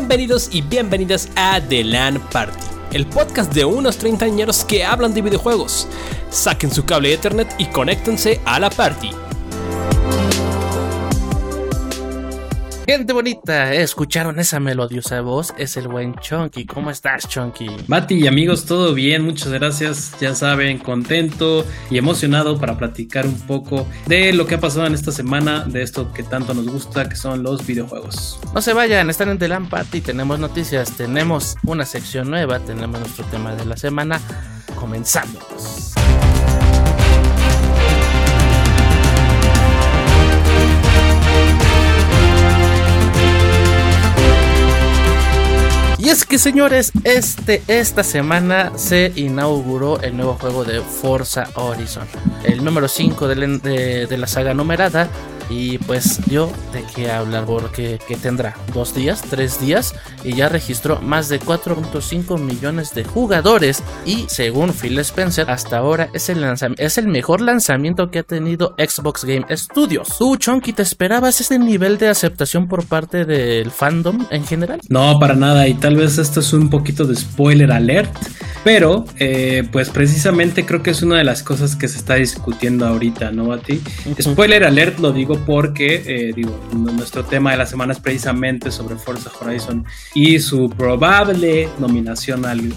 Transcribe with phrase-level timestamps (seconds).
[0.00, 5.20] Bienvenidos y bienvenidas a The Land Party, el podcast de unos treintañeros que hablan de
[5.20, 5.86] videojuegos.
[6.30, 9.10] Saquen su cable de Ethernet y conéctense a la party.
[12.86, 15.54] Gente bonita, ¿escucharon esa melodiosa voz?
[15.58, 16.66] Es el buen Chunky.
[16.66, 17.68] ¿Cómo estás, Chunky?
[17.86, 20.12] Mati y amigos, todo bien, muchas gracias.
[20.20, 24.94] Ya saben, contento y emocionado para platicar un poco de lo que ha pasado en
[24.94, 28.40] esta semana, de esto que tanto nos gusta, que son los videojuegos.
[28.54, 32.98] No se vayan, están en The Land Party, tenemos noticias, tenemos una sección nueva, tenemos
[32.98, 34.20] nuestro tema de la semana.
[34.74, 35.94] Comenzamos.
[46.02, 52.08] Y es que señores, este, esta semana se inauguró el nuevo juego de Forza Horizon,
[52.42, 55.10] el número 5 de, de la saga numerada
[55.50, 60.48] y pues dio de qué hablar porque que tendrá dos días, tres días y ya
[60.48, 66.44] registró más de 4.5 millones de jugadores y según Phil Spencer hasta ahora es el,
[66.78, 70.16] es el mejor lanzamiento que ha tenido Xbox Game Studios.
[70.18, 74.80] ¿Tú, Chonky, te esperabas ese nivel de aceptación por parte del fandom en general?
[74.88, 78.14] No, para nada y tal vez esto es un poquito de spoiler alert,
[78.62, 82.86] pero eh, pues precisamente creo que es una de las cosas que se está discutiendo
[82.86, 83.80] ahorita, ¿no, a ti?
[84.20, 88.96] Spoiler alert lo digo porque, eh, digo, nuestro tema de la semana es precisamente sobre
[88.96, 92.72] Forza Horizon y su probable nominación al,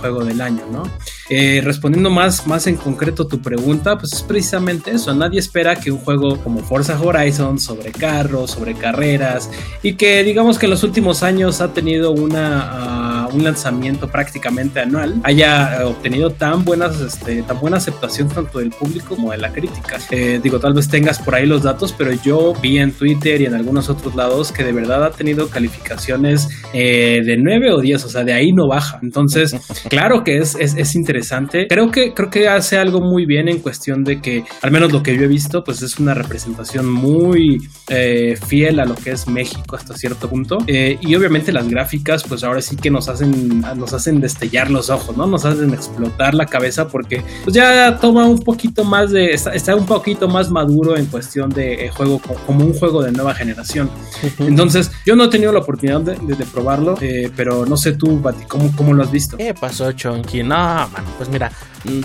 [0.00, 0.82] juego del año, ¿no?
[1.30, 5.14] Eh, respondiendo más, más en concreto tu pregunta, pues es precisamente eso.
[5.14, 9.50] Nadie espera que un juego como Forza Horizon sobre carros, sobre carreras
[9.82, 14.80] y que digamos que en los últimos años ha tenido una, ah, un lanzamiento prácticamente
[14.80, 19.52] anual haya obtenido tan buenas, este, tan buena aceptación tanto del público como de la
[19.52, 19.98] crítica.
[20.10, 23.46] Eh, digo, tal vez tengas por ahí los datos, pero yo vi en Twitter y
[23.46, 28.04] en algunos otros lados que de verdad ha tenido calificaciones eh, de 9 o 10,
[28.04, 28.98] o sea, de ahí no baja.
[29.02, 29.56] Entonces,
[29.88, 31.66] claro que es, es, interesante.
[31.68, 35.02] Creo que, creo que hace algo muy bien en cuestión de que, al menos lo
[35.02, 37.58] que yo he visto, pues es una representación muy
[37.88, 40.58] eh, fiel a lo que es México hasta cierto punto.
[40.66, 44.90] Eh, y obviamente las gráficas, pues ahora sí que nos hacen, nos hacen destellar los
[44.90, 45.26] ojos, ¿no?
[45.26, 49.74] Nos hacen explotar la cabeza porque pues ya toma un poquito más de, está, está
[49.74, 53.90] un poquito más maduro en cuestión de juego como un juego de nueva generación.
[54.38, 58.44] Entonces, yo no he tenido la oportunidad de, probarlo, eh, pero no sé tú, Bati,
[58.44, 59.36] ¿cómo, ¿cómo, lo has visto?
[59.36, 60.42] ¿Qué pasó, Chonky?
[60.42, 61.52] No, mano, pues mira,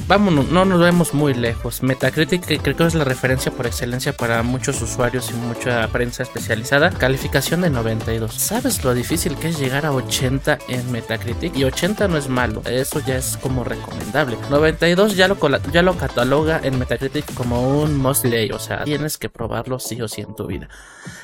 [0.08, 1.84] vámonos, no nos vemos muy lejos.
[1.84, 6.90] Metacritic creo que es la referencia por excelencia para muchos usuarios y mucha prensa especializada.
[6.92, 8.34] Calificación de 92.
[8.34, 11.56] ¿Sabes lo difícil que es llegar a 80 en Metacritic?
[11.56, 14.38] Y 80 no es malo, eso ya es como recomendable.
[14.50, 19.80] 92 ya lo, cataloga en Metacritic como un must lay, o sea, tienes que probarlo
[19.80, 20.70] sí o sí en tu vida.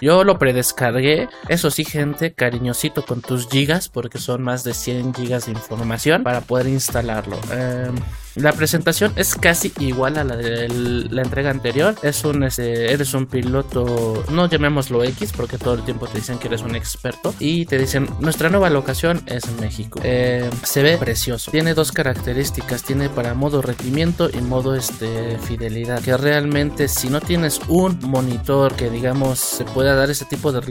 [0.02, 5.14] Yo lo predescargué, eso sí, gente, cariñosito con tus gigas, porque son más de 100
[5.14, 7.40] gigas de información para poder instalarlo.
[7.52, 7.92] Eh,
[8.36, 10.68] la presentación es casi igual a la de
[11.10, 11.96] la entrega anterior.
[12.04, 16.38] Es un, este, eres un piloto, no llamémoslo X, porque todo el tiempo te dicen
[16.38, 17.34] que eres un experto.
[17.40, 20.00] Y te dicen, nuestra nueva locación es México.
[20.04, 21.52] Eh, se ve precioso.
[21.52, 22.84] Tiene dos características.
[22.84, 26.02] Tiene para modo rendimiento y modo este, fidelidad.
[26.02, 30.62] Que realmente si no tienes un monitor que digamos se pueda dar ese tipo de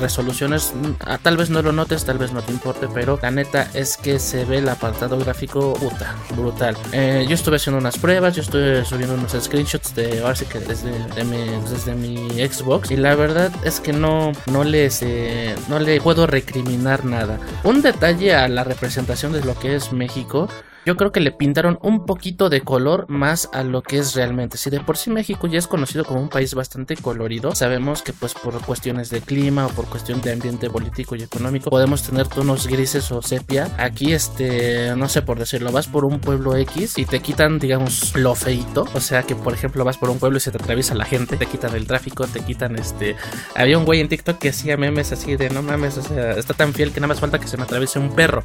[0.00, 3.68] resoluciones, mm, tal vez no lo notes, tal vez no te importe, pero la neta
[3.74, 6.76] es que se ve el apartado gráfico puta, brutal.
[6.92, 10.58] Eh, yo estuve haciendo unas pruebas, yo estuve subiendo unos screenshots de ahora sí que
[10.58, 10.90] desde,
[11.24, 11.38] mi,
[11.70, 16.26] desde mi Xbox y la verdad es que no, no, les, eh, no le puedo
[16.26, 17.38] recriminar nada.
[17.64, 20.48] Un detalle a la representación de lo que es México
[20.86, 24.56] yo creo que le pintaron un poquito de color más a lo que es realmente.
[24.56, 28.12] Si de por sí México ya es conocido como un país bastante colorido, sabemos que
[28.12, 32.28] pues por cuestiones de clima o por cuestión de ambiente político y económico podemos tener
[32.28, 33.68] tonos grises o sepia.
[33.78, 38.14] Aquí este, no sé por decirlo, vas por un pueblo X y te quitan digamos
[38.14, 40.94] lo feito, o sea que por ejemplo vas por un pueblo y se te atraviesa
[40.94, 43.16] la gente, te quitan el tráfico, te quitan este,
[43.56, 46.54] había un güey en TikTok que hacía memes así de no mames, o sea, está
[46.54, 48.44] tan fiel que nada más falta que se me atraviese un perro.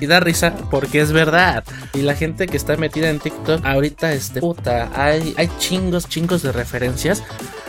[0.00, 1.64] Y da risa porque es verdad.
[1.92, 6.42] Y la gente que está metida en TikTok, ahorita, este, puta, hay, hay chingos, chingos
[6.42, 7.22] de referencias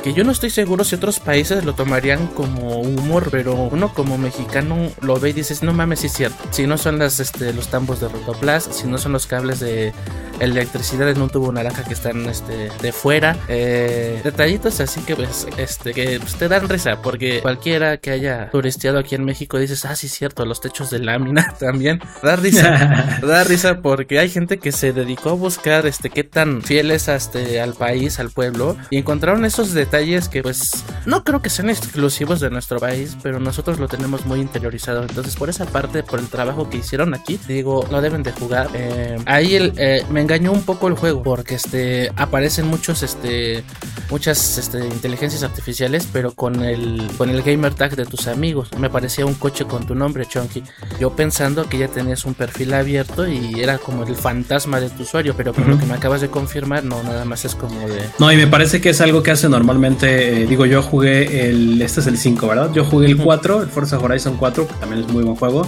[0.06, 4.20] que yo no estoy seguro si otros países lo tomarían como humor, pero uno como
[4.20, 6.38] mexicano lo ve y dices, no mames, sí es cierto.
[6.52, 9.94] Si no son las, este, los tambos de Rotoplas, si no son los cables de,
[10.40, 13.38] electricidad en un tubo naranja que están este, de fuera.
[13.48, 18.50] Eh, detallitos así que pues, este, que pues, te dan risa, porque cualquiera que haya
[18.52, 22.02] turisteado aquí en México dices, ah, sí, cierto, los techos de lámina también.
[22.24, 26.62] Da risa, da risa porque hay gente que se dedicó a buscar este qué tan
[26.62, 31.50] fieles este, al país, al pueblo, y encontraron esos detalles que pues no creo que
[31.50, 35.02] sean exclusivos de nuestro país, pero nosotros lo tenemos muy interiorizado.
[35.04, 38.70] Entonces, por esa parte, por el trabajo que hicieron aquí, digo, no deben de jugar.
[38.74, 43.64] Eh, ahí el, eh, me engañó un poco el juego, porque este aparecen muchos, este,
[44.10, 48.70] muchas este, inteligencias artificiales, pero con el, con el gamer tag de tus amigos.
[48.80, 50.64] Me parecía un coche con tu nombre, Chunky.
[51.00, 55.04] Yo pensando que ya tenías un perfil abierto y era como el fantasma de tu
[55.04, 58.02] usuario, pero con lo que me acabas de confirmar, no, nada más es como de.
[58.18, 60.42] No, y me parece que es algo que hace normalmente.
[60.42, 61.80] Eh, digo, yo jugué el.
[61.84, 62.72] Este es el 5, ¿verdad?
[62.74, 65.68] Yo jugué el 4, el Forza Horizon 4, que también es muy buen juego.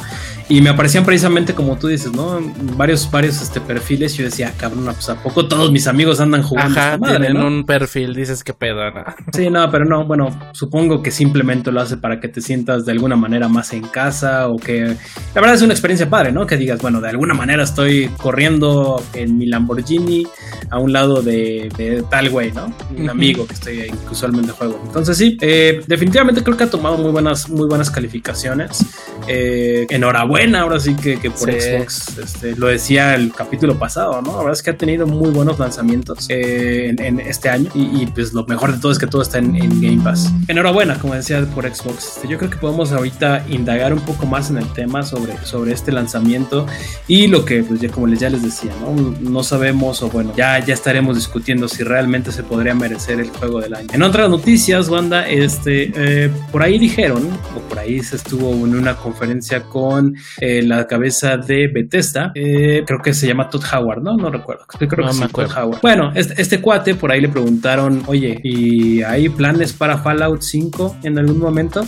[0.50, 2.40] Y me aparecían precisamente como tú dices, ¿no?
[2.76, 4.16] Varios, varios este, perfiles.
[4.16, 6.80] Y yo decía, cabrón, pues a poco todos mis amigos andan jugando.
[6.80, 9.04] Ajá, tienen un perfil, dices que pedo, ¿no?
[9.34, 12.92] Sí, no, pero no, bueno, supongo que simplemente lo hace para que te sientas de
[12.92, 14.96] alguna manera más en casa o que.
[15.34, 16.46] La verdad es una experiencia padre, ¿no?
[16.46, 20.28] Que digas, bueno, de alguna manera estoy corriendo en mi Lamborghini
[20.70, 22.74] a un lado de, tal güey, ¿no?
[22.98, 24.80] Un amigo que estoy ahí, que usualmente juego.
[24.86, 28.86] Entonces, sí, eh, definitivamente creo que ha tomado muy buenas, muy buenas calificaciones.
[29.28, 34.37] Eh, enhorabuena, ahora sí que, por Xbox, este, lo decía el capítulo pasado, ¿no?
[34.38, 38.34] La verdad es que ha tenido muy buenos lanzamientos eh, en, este año y, pues
[38.34, 40.32] lo mejor de todo es que todo está en, Game Pass.
[40.48, 42.18] Enhorabuena, como decía por Xbox.
[42.18, 45.74] Este, yo creo que podemos ahorita indagar un poco más en el tema sobre, sobre
[45.74, 46.68] este lanzamiento
[47.08, 49.16] y lo que, pues ya como les, ya les decía, ¿no?
[49.20, 53.60] No sabemos o bueno, ya, ya estaremos discutiendo si realmente se podría merecer el juego
[53.60, 53.88] del año.
[53.92, 58.76] En otras noticias, banda, este, eh, por ahí dijeron, o por ahí se estuvo en
[58.76, 64.27] una conferencia con eh, la cabeza de Bethesda, creo que se llama Todd Howard, ¿no?
[64.30, 64.66] No recuerdo.
[64.68, 65.82] Creo que me Todd Howard.
[65.82, 70.98] Bueno, este, este, cuate por ahí le preguntaron, oye, ¿y hay planes para Fallout 5
[71.04, 71.86] en algún momento?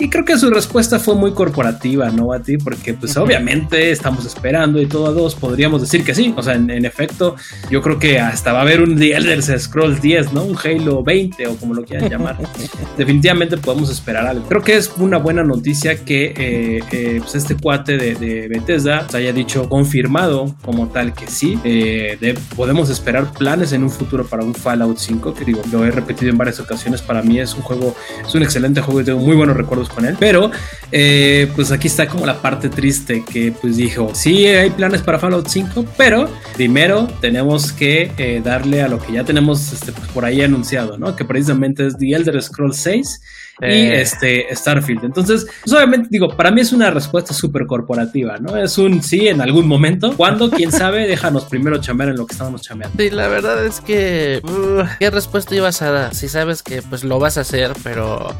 [0.00, 2.32] Y creo que su respuesta fue muy corporativa, ¿no?
[2.32, 6.32] A ti, porque pues obviamente estamos esperando y todo a dos, podríamos decir que sí.
[6.38, 7.36] O sea, en, efecto,
[7.70, 10.44] yo creo que hasta va a haber un The Elder Scrolls 10, ¿no?
[10.44, 12.38] Un Halo 20 o como lo quieran llamar.
[12.96, 14.48] Definitivamente podemos esperar algo.
[14.48, 19.34] Creo que es una buena noticia que eh, eh, pues este cuate de, Bethesda haya
[19.34, 21.58] dicho confirmado como tal que sí.
[21.62, 25.90] Eh, podemos esperar planes en un futuro para un Fallout 5, que digo, lo he
[25.90, 27.02] repetido en varias ocasiones.
[27.02, 27.94] Para mí es un juego,
[28.26, 30.16] es un excelente juego y tengo muy buenos recuerdos con él.
[30.18, 30.50] Pero,
[30.92, 35.18] eh, pues aquí está como la parte triste que pues dijo, sí hay planes para
[35.18, 40.08] Fallout 5, pero primero tenemos que eh, darle a lo que ya tenemos este, pues,
[40.08, 41.14] por ahí anunciado, ¿no?
[41.14, 43.20] Que precisamente es The Elder Scrolls 6
[43.60, 44.00] y eh.
[44.00, 45.04] este Starfield.
[45.04, 48.56] Entonces, pues, obviamente digo, para mí es una respuesta súper corporativa, ¿no?
[48.56, 50.16] Es un sí en algún momento.
[50.16, 52.96] Cuando, quién sabe, déjanos primero chambear en lo que estamos chambeando.
[52.98, 56.14] Sí, la verdad es que uh, ¿qué respuesta ibas a dar?
[56.14, 58.34] Si sabes que pues lo vas a hacer, pero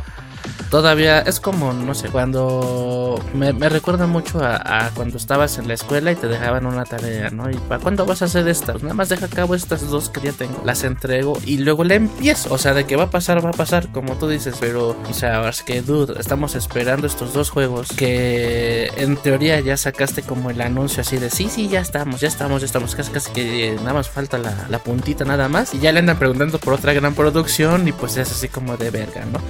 [0.70, 6.12] todavía es como, no sé, cuando me, recuerda mucho a, cuando estabas en la escuela
[6.12, 7.50] y te dejaban una tarea, ¿no?
[7.50, 8.75] ¿Y para cuándo vas a hacer estas?
[8.75, 11.84] Pues nada más deja a cabo estas dos que ya tengo, las entrego y luego
[11.84, 12.55] le empiezo.
[12.55, 15.14] O sea, de que va a pasar, va a pasar, como tú dices, pero, o
[15.14, 20.50] sea, es que, dude, estamos esperando estos dos juegos que en teoría ya sacaste como
[20.50, 23.75] el anuncio así de sí, sí, ya estamos, ya estamos, ya estamos, casi, casi que
[23.78, 26.93] nada más falta la, la puntita nada más y ya le andan preguntando por otra
[26.93, 29.40] gran producción y pues es así como de verga, ¿no?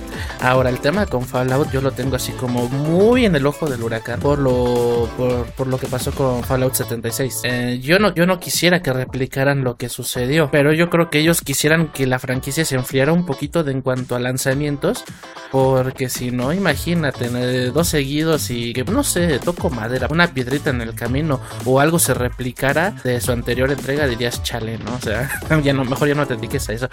[0.40, 3.82] Ahora, el tema con Fallout yo lo tengo así como muy en el ojo del
[3.82, 5.08] huracán por lo,
[5.56, 7.40] por, lo que pasó con Fallout 76.
[7.44, 11.18] Eh, yo, no, yo no quisiera que replicaran lo que sucedió, pero yo creo que
[11.18, 15.04] ellos quisieran que la franquicia se enfriara un poquito en cuanto a lanzamientos,
[15.50, 17.28] porque si no, imagínate,
[17.70, 21.98] dos seguidos y que no sé, toco madera, una piedrita en el camino o algo
[21.98, 24.94] se replicara de su anterior entrega, dirías chale, ¿no?
[24.94, 25.30] O sea,
[25.62, 26.88] ya no, mejor ya no te dediques a eso.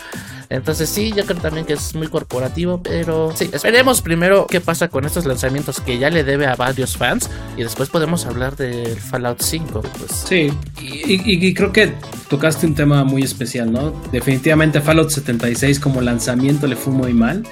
[0.49, 4.87] Entonces sí, yo creo también que es muy corporativo, pero sí, esperemos primero qué pasa
[4.87, 8.95] con estos lanzamientos que ya le debe a varios fans y después podemos hablar del
[8.95, 9.81] Fallout 5.
[9.81, 10.11] Pues.
[10.11, 10.49] Sí,
[10.79, 11.91] y, creo que
[12.29, 13.91] tocaste un tema muy especial, ¿no?
[14.13, 17.43] Definitivamente Fallout 76 como lanzamiento le fue muy mal.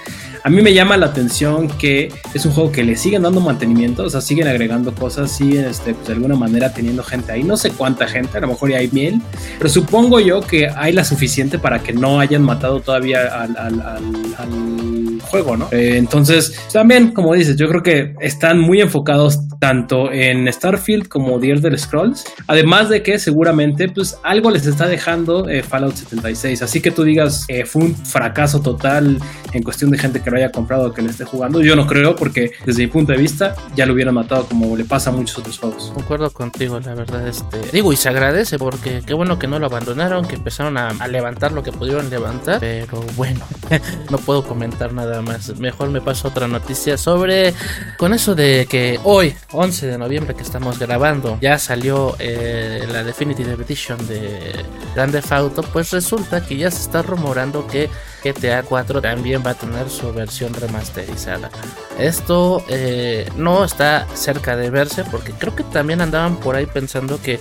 [0.45, 4.03] A mí me llama la atención que es un juego que le siguen dando mantenimiento,
[4.03, 7.41] o sea, siguen agregando cosas, siguen este, pues, de alguna manera teniendo gente ahí.
[7.41, 9.23] No sé cuánta gente, a lo mejor ya hay mil,
[9.57, 15.57] pero supongo yo que hay la suficiente para que no hayan matado todavía al juego,
[15.57, 15.67] ¿no?
[15.71, 21.39] Eh, entonces, también, como dices, yo creo que están muy enfocados tanto en Starfield como
[21.39, 26.61] The Elder Scrolls, además de que seguramente, pues, algo les está dejando eh, Fallout 76,
[26.61, 29.17] así que tú digas, eh, fue un fracaso total
[29.53, 31.87] en cuestión de gente que lo haya comprado o que le esté jugando, yo no
[31.87, 35.13] creo, porque desde mi punto de vista, ya lo hubieran matado como le pasa a
[35.13, 35.91] muchos otros juegos.
[35.93, 39.67] Concuerdo contigo, la verdad, este, digo, y se agradece porque qué bueno que no lo
[39.67, 43.41] abandonaron, que empezaron a, a levantar lo que pudieron levantar, pero bueno,
[44.09, 45.57] no puedo comentar nada más.
[45.59, 47.53] Mejor me paso otra noticia sobre
[47.97, 53.03] con eso de que hoy, 11 de noviembre que estamos grabando, ya salió eh, la
[53.03, 54.53] Definitive Edition de
[54.95, 57.89] Grand Theft Auto, pues resulta que ya se está rumorando que
[58.23, 61.51] GTA 4 también va a tener su versión remasterizada.
[61.99, 67.21] Esto eh, no está cerca de verse porque creo que también andaban por ahí pensando
[67.21, 67.39] que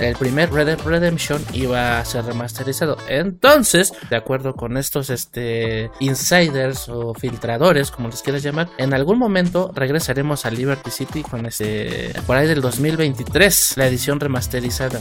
[0.00, 2.96] el primer Red Dead Redemption iba a ser remasterizado.
[3.06, 9.18] Entonces, de acuerdo con estos este, insiders o filtradores, como les quieras llamar, en algún
[9.18, 15.00] momento regresaremos a Liberty City con este por ahí del 2023, la edición remasterizada.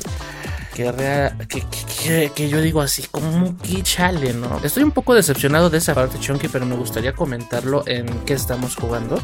[0.81, 1.61] Que, rea- que,
[2.03, 4.59] que- que yo digo así, como que chale, ¿no?
[4.63, 8.75] Estoy un poco decepcionado de esa parte, Chunky, pero me gustaría comentarlo en qué estamos
[8.75, 9.19] jugando.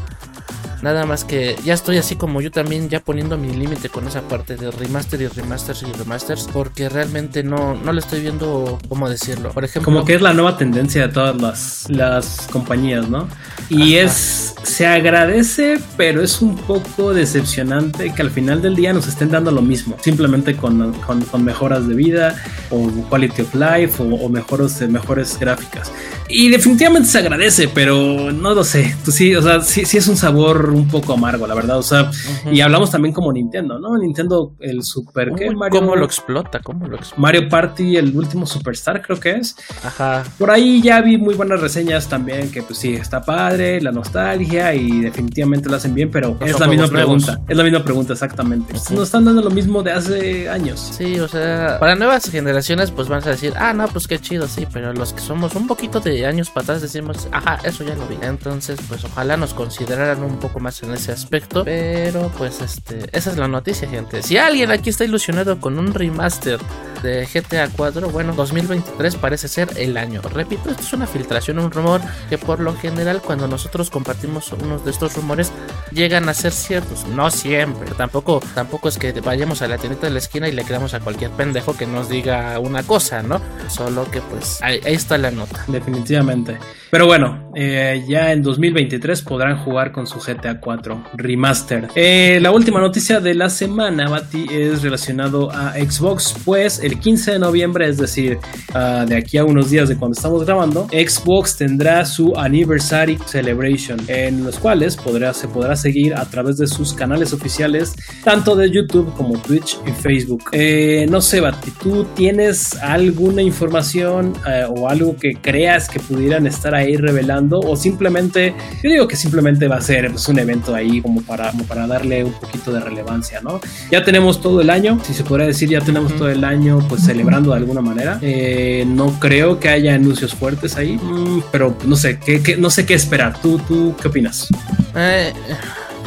[0.82, 4.22] Nada más que ya estoy así como yo también ya poniendo mi límite con esa
[4.22, 9.10] parte de remaster y remasters y remasters porque realmente no, no le estoy viendo cómo
[9.10, 9.50] decirlo.
[9.50, 13.26] Por ejemplo, Como que es la nueva tendencia de todas las, las compañías, ¿no?
[13.68, 14.04] Y Ajá.
[14.12, 14.37] es,
[14.78, 19.50] se agradece, pero es un poco decepcionante que al final del día nos estén dando
[19.50, 22.36] lo mismo, simplemente con, con- mejoras de vida
[22.70, 25.90] o quality of life o, o mejoros, mejores gráficas.
[26.30, 28.94] Y definitivamente se agradece, pero no lo sé.
[29.04, 31.78] Pues sí, o sea, sí, sí es un sabor un poco amargo, la verdad.
[31.78, 32.10] O sea,
[32.52, 33.96] y hablamos también como Nintendo, ¿no?
[33.96, 35.48] Nintendo, el Super, ¿qué?
[35.48, 36.60] Uy, Mario, ¿Cómo lo explota?
[36.60, 37.20] ¿Cómo lo explota?
[37.20, 39.56] Mario Party, el último Superstar, creo que es.
[39.82, 40.22] Ajá.
[40.38, 44.74] Por ahí ya vi muy buenas reseñas también, que pues sí, está padre, la nostalgia
[44.74, 47.24] y definitivamente lo hacen bien, pero No es la misma nuevos.
[47.24, 47.40] pregunta.
[47.48, 48.74] Es la misma pregunta, exactamente.
[48.74, 48.94] Ujú.
[48.94, 50.92] Nos están dando lo mismo de hace años.
[50.96, 54.46] Sí, o sea, para nuevas generaciones pues van a decir, ah, no, pues qué chido,
[54.46, 57.94] sí, pero los que somos un poquito de años para atrás decimos, ajá, eso ya
[57.94, 58.18] lo vi.
[58.22, 63.30] Entonces, pues ojalá nos consideraran un poco más en ese aspecto, pero pues este, esa
[63.30, 64.22] es la noticia, gente.
[64.22, 66.58] Si alguien aquí está ilusionado con un remaster
[67.02, 70.20] de GTA 4, bueno, 2023 parece ser el año.
[70.22, 74.84] Repito, esto es una filtración, un rumor que por lo general cuando nosotros compartimos unos
[74.84, 75.52] de estos rumores
[75.92, 77.90] llegan a ser ciertos, no siempre.
[77.96, 81.00] Tampoco, tampoco es que vayamos a la tiendita de la esquina y le creamos a
[81.00, 83.40] cualquier pendejo que nos diga una cosa, ¿no?
[83.68, 85.64] Solo que pues ahí, está la nota.
[85.66, 86.58] Definitivamente.
[86.90, 91.88] Pero bueno, eh, ya en 2023 podrán jugar con su GTA 4 Remaster.
[91.94, 97.32] Eh, la última noticia de la semana, Bati, es relacionado a Xbox, pues el 15
[97.32, 98.38] de noviembre, es decir,
[98.74, 103.98] ah, de aquí a unos días de cuando estamos grabando, Xbox tendrá su Anniversary Celebration,
[104.08, 108.70] en los cuales podrá, se podrá seguir a través de sus canales oficiales, tanto de
[108.70, 110.44] YouTube como Twitch y Facebook.
[110.52, 116.46] Eh, no sé, Bati, ¿tú tienes alguna información eh, o algo que creas que pudieran
[116.46, 117.60] estar ahí revelando?
[117.60, 121.50] O simplemente, yo digo que simplemente va a ser pues, un evento ahí como para,
[121.50, 123.60] como para darle un poquito de relevancia, ¿no?
[123.90, 127.02] Ya tenemos todo el año, si se podría decir, ya tenemos todo el año pues
[127.02, 128.18] celebrando de alguna manera.
[128.22, 132.70] Eh, no creo que haya anuncios fuertes ahí, mm, pero no sé, ¿qué, qué- no
[132.70, 133.40] sé qué esperar.
[133.40, 134.48] ¿Tú, ¿Tú qué opinas?
[134.94, 135.32] Eh,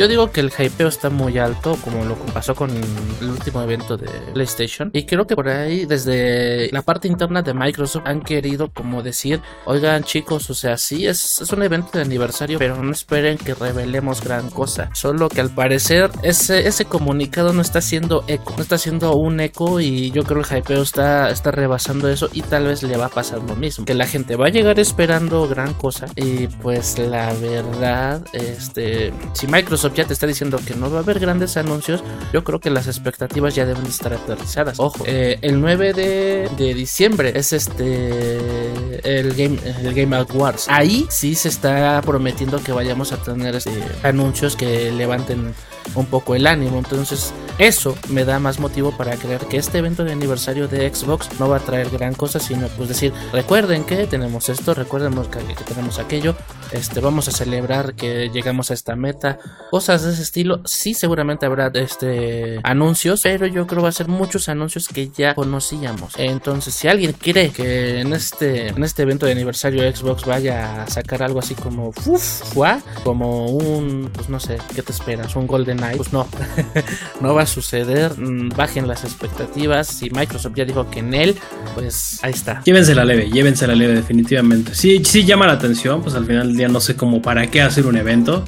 [0.02, 3.98] yo digo que el hypeo está muy alto, como lo pasó con el último evento
[3.98, 4.90] de PlayStation.
[4.94, 9.42] Y creo que por ahí, desde la parte interna de Microsoft, han querido como decir,
[9.66, 13.54] oigan chicos, o sea, sí, es, es un evento de aniversario, pero no esperen que
[13.54, 14.90] revelemos gran cosa.
[14.96, 19.40] Solo que al parecer ese, ese comunicado no está haciendo eco, no está haciendo un
[19.40, 22.98] eco y yo creo que el hypeo está, está rebasando eso y tal vez le
[22.98, 23.86] va a pasar lo mismo.
[23.86, 29.46] Que la gente va a llegar esperando gran cosa y pues la verdad, este, si
[29.46, 32.70] Microsoft ya te está diciendo que no va a haber grandes anuncios, yo creo que
[32.70, 34.80] las expectativas ya deben de estar aterrizadas.
[34.80, 38.70] Ojo, eh, el 9 de, de diciembre es este
[39.04, 40.68] el Game, el Game Awards.
[40.70, 43.72] Ahí sí se está prometiendo que vayamos a tener este,
[44.04, 45.54] anuncios que levanten
[45.96, 46.78] un poco el ánimo.
[46.78, 51.40] Entonces, eso me da más motivo para creer que este evento de aniversario de Xbox
[51.40, 55.64] no va a traer gran cosa, sino pues decir, recuerden que tenemos esto, recuerden que,
[55.64, 56.36] tenemos aquello,
[56.72, 59.38] este, vamos a celebrar que llegamos a esta meta,
[59.70, 60.62] cosas de ese estilo.
[60.66, 65.36] Sí, seguramente habrá este anuncios, pero yo creo va a ser muchos anuncios que ya
[65.36, 66.14] conocíamos.
[66.18, 70.88] Entonces, si alguien cree que en este, en este evento de aniversario Xbox vaya a
[70.88, 75.36] sacar algo así como uf, fuá, como un, pues no sé, ¿qué te esperas?
[75.36, 76.28] Un Golden Pues no,
[77.22, 78.18] no va a suceder.
[78.18, 79.88] Mm, Bajen las expectativas.
[79.88, 81.36] Si Microsoft ya dijo que en él,
[81.76, 82.62] pues ahí está.
[82.64, 84.76] Llévensela leve, llévensela leve definitivamente.
[84.76, 87.62] Sí, sí llama la atención, pues al final del ya no sé cómo para qué
[87.62, 88.46] hacer un evento.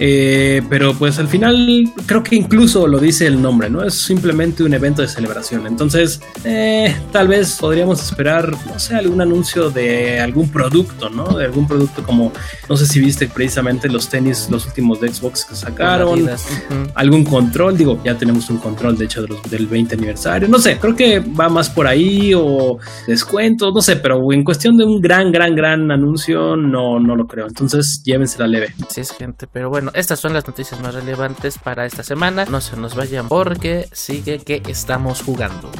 [0.00, 3.82] Eh, pero pues al final creo que incluso lo dice el nombre, ¿no?
[3.84, 5.66] Es simplemente un evento de celebración.
[5.66, 11.36] Entonces, eh, tal vez podríamos esperar, no sé, algún anuncio de algún producto, ¿no?
[11.36, 12.32] De algún producto como,
[12.68, 16.28] no sé si viste precisamente los tenis, los últimos de Xbox que sacaron,
[16.94, 20.94] algún control, digo, ya tenemos un control de hecho del 20 aniversario, no sé, creo
[20.94, 25.32] que va más por ahí o descuentos, no sé, pero en cuestión de un gran,
[25.32, 27.46] gran, gran anuncio, no, no lo creo.
[27.46, 28.74] Entonces, llévensela leve.
[28.88, 32.44] Sí es gente, pero bueno, estas son las noticias más relevantes para esta semana.
[32.46, 35.70] No se nos vayan porque sigue que estamos jugando.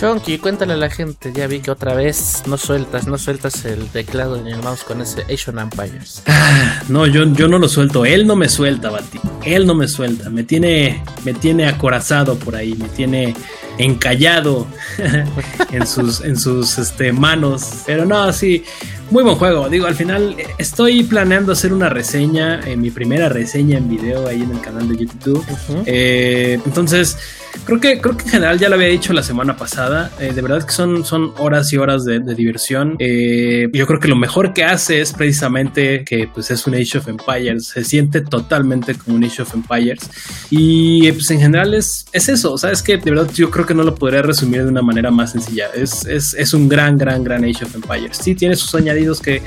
[0.00, 3.84] Chonky, cuéntale a la gente, ya vi que otra vez no sueltas, no sueltas el
[3.88, 6.22] teclado ni el mouse con ese Asian Empires.
[6.26, 9.20] Ah, no, yo, yo no lo suelto, él no me suelta, Bati.
[9.44, 13.34] Él no me suelta, me tiene, me tiene acorazado por ahí, me tiene
[13.76, 14.66] encallado
[15.70, 17.82] en sus, en sus este, manos.
[17.84, 18.64] Pero no, sí,
[19.10, 19.68] muy buen juego.
[19.68, 24.40] Digo, al final estoy planeando hacer una reseña, eh, mi primera reseña en video ahí
[24.40, 25.44] en el canal de YouTube.
[25.84, 27.18] Eh, entonces
[27.64, 30.10] Creo que, creo que en general ya lo había dicho la semana pasada.
[30.18, 32.96] Eh, de verdad que son, son horas y horas de, diversión.
[32.98, 36.98] Eh, yo creo que lo mejor que hace es precisamente que pues es un Age
[36.98, 37.66] of Empires.
[37.66, 40.10] Se siente totalmente como un Age of Empires.
[40.50, 42.56] Y pues en general es, es eso.
[42.58, 45.32] Sabes que de verdad yo creo que no lo podría resumir de una manera más
[45.32, 45.68] sencilla.
[45.74, 48.16] Es, es, es un gran, gran, gran Age of Empires.
[48.16, 49.42] Sí, tiene sus añadidos que,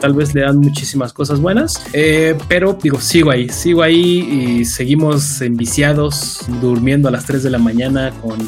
[0.00, 1.84] tal vez le dan muchísimas cosas buenas.
[1.92, 7.50] Eh, pero digo, sigo ahí, sigo ahí y seguimos enviciados, durmiendo a las 3 de
[7.50, 8.38] la mañana con,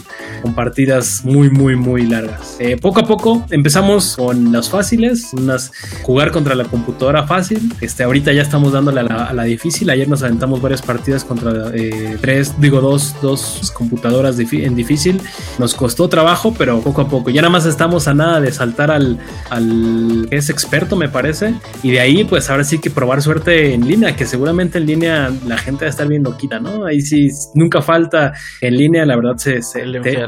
[0.42, 2.56] con partidas muy, muy, muy largas.
[2.58, 7.72] Eh, poco a poco empezamos con las fáciles, unas jugar contra la computadora fácil.
[7.80, 9.90] Este, ahorita ya estamos dándole a la, difícil.
[9.90, 15.20] Ayer nos aventamos varias partidas contra eh, tres, digo, dos, dos computadoras en difícil.
[15.58, 17.30] Nos costó trabajo, pero poco a poco.
[17.30, 19.18] Ya nada más estamos a nada de saltar al,
[19.50, 21.54] al que es experto, me parece.
[21.82, 25.32] Y de ahí, pues ahora sí que probar suerte en línea, que seguramente en línea
[25.46, 26.86] la gente va a estar bien loquita, ¿no?
[26.86, 28.32] Ahí sí, nunca falta
[28.66, 29.60] en línea, la verdad, se,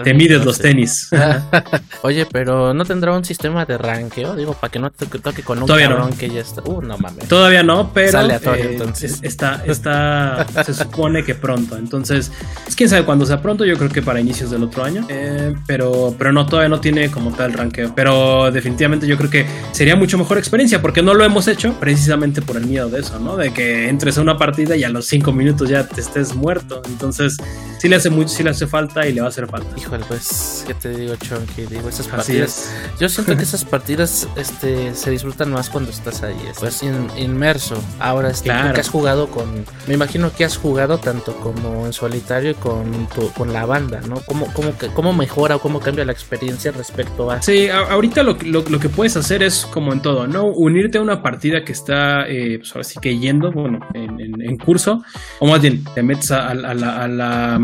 [0.04, 1.08] te, mides los tenis.
[2.02, 4.36] Oye, pero ¿no tendrá un sistema de ranqueo?
[4.36, 6.10] Digo, para que no te toque con un Todavía no.
[6.10, 6.62] que ya está.
[6.64, 7.28] Uh, no mames.
[7.28, 8.20] Todavía no, pero.
[8.20, 9.18] Eh, entonces.
[9.22, 11.76] Está, está, se supone que pronto.
[11.76, 12.30] Entonces,
[12.64, 13.64] pues, quién sabe cuándo sea pronto.
[13.64, 15.06] Yo creo que para inicios del otro año.
[15.08, 17.92] Eh, pero, pero no, todavía no tiene como tal ranqueo.
[17.94, 22.42] Pero definitivamente yo creo que sería mucho mejor experiencia porque no lo hemos hecho precisamente
[22.42, 23.36] por el miedo de eso, ¿no?
[23.36, 26.82] De que entres a una partida y a los cinco minutos ya te estés muerto.
[26.86, 27.36] Entonces,
[27.78, 29.68] sí le hace mucho, sí le hace falta y le va a hacer falta.
[29.76, 31.66] Híjole, pues, ¿qué te digo, Chonky?
[31.66, 32.72] Digo, esas partidas.
[33.00, 37.82] Yo siento que esas partidas este, se disfrutan más cuando estás ahí, pues inmerso.
[37.98, 38.74] Ahora, este, claro.
[38.74, 39.64] que has jugado con.
[39.86, 44.20] Me imagino que has jugado tanto como en solitario y con, con la banda, ¿no?
[44.26, 47.42] ¿Cómo, cómo, cómo mejora o cómo cambia la experiencia respecto a.
[47.42, 50.46] Sí, ahorita lo, lo, lo, que puedes hacer es como en todo, ¿no?
[50.46, 54.56] Unirte a una partida que está, eh, pues ahora sí que yendo, bueno, en, en,
[54.56, 55.02] curso,
[55.40, 57.58] o más bien, te metes a, a, la, a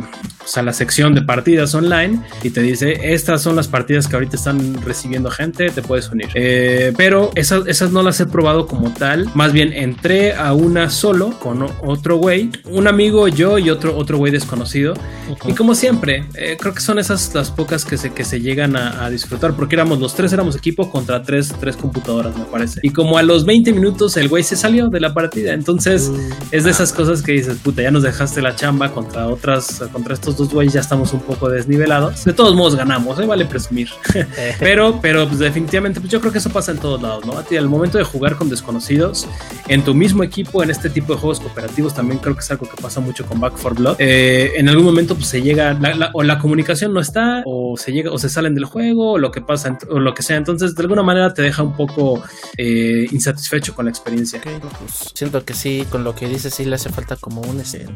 [0.57, 4.37] a la sección de partidas online y te dice, estas son las partidas que ahorita
[4.37, 6.29] están recibiendo gente, te puedes unir.
[6.35, 10.91] Eh, pero esas, esas no las he probado como tal, más bien entré a una
[10.91, 14.95] solo con otro güey, un amigo, yo y otro otro güey desconocido.
[15.47, 18.77] Y como siempre, eh, creo que son esas las pocas que se, que se llegan
[18.77, 22.81] a, disfrutar, porque éramos los tres, éramos equipo contra tres, tres computadoras, me parece.
[22.83, 26.33] Y como a los 20 minutos el güey se salió de la partida, entonces mm.
[26.51, 30.15] es de esas cosas que dices, puta, ya nos dejaste la chamba contra otras, contra
[30.15, 32.25] estos dos güeyes ya estamos un poco desnivelados.
[32.25, 33.27] De todos modos ganamos, ¿eh?
[33.27, 33.91] vale presumir.
[34.59, 37.35] pero, pero pues, definitivamente, pues yo creo que eso pasa en todos lados, ¿no?
[37.57, 39.29] Al momento de jugar con desconocidos,
[39.69, 42.69] en tu mismo equipo, en este tipo de juegos cooperativos, también creo que es algo
[42.69, 43.97] que pasa mucho con Back 4 Blood.
[43.99, 45.79] Eh, en algún momento, pues se llega,
[46.13, 49.31] o la comunicación no está, o se llega, o se salen del juego, o lo
[49.31, 50.37] que pasa, o lo que sea.
[50.37, 52.23] Entonces, de alguna manera te deja un poco
[52.57, 54.41] eh, insatisfecho con la experiencia.
[54.43, 57.87] Pues, siento que sí, con lo que dices, sí le hace falta como un, este,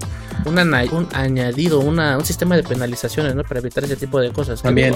[0.45, 3.45] un, un añadido, una, un sistema de penalizaciones, ¿no?
[3.45, 4.63] Para evitar ese tipo de cosas.
[4.63, 4.95] También.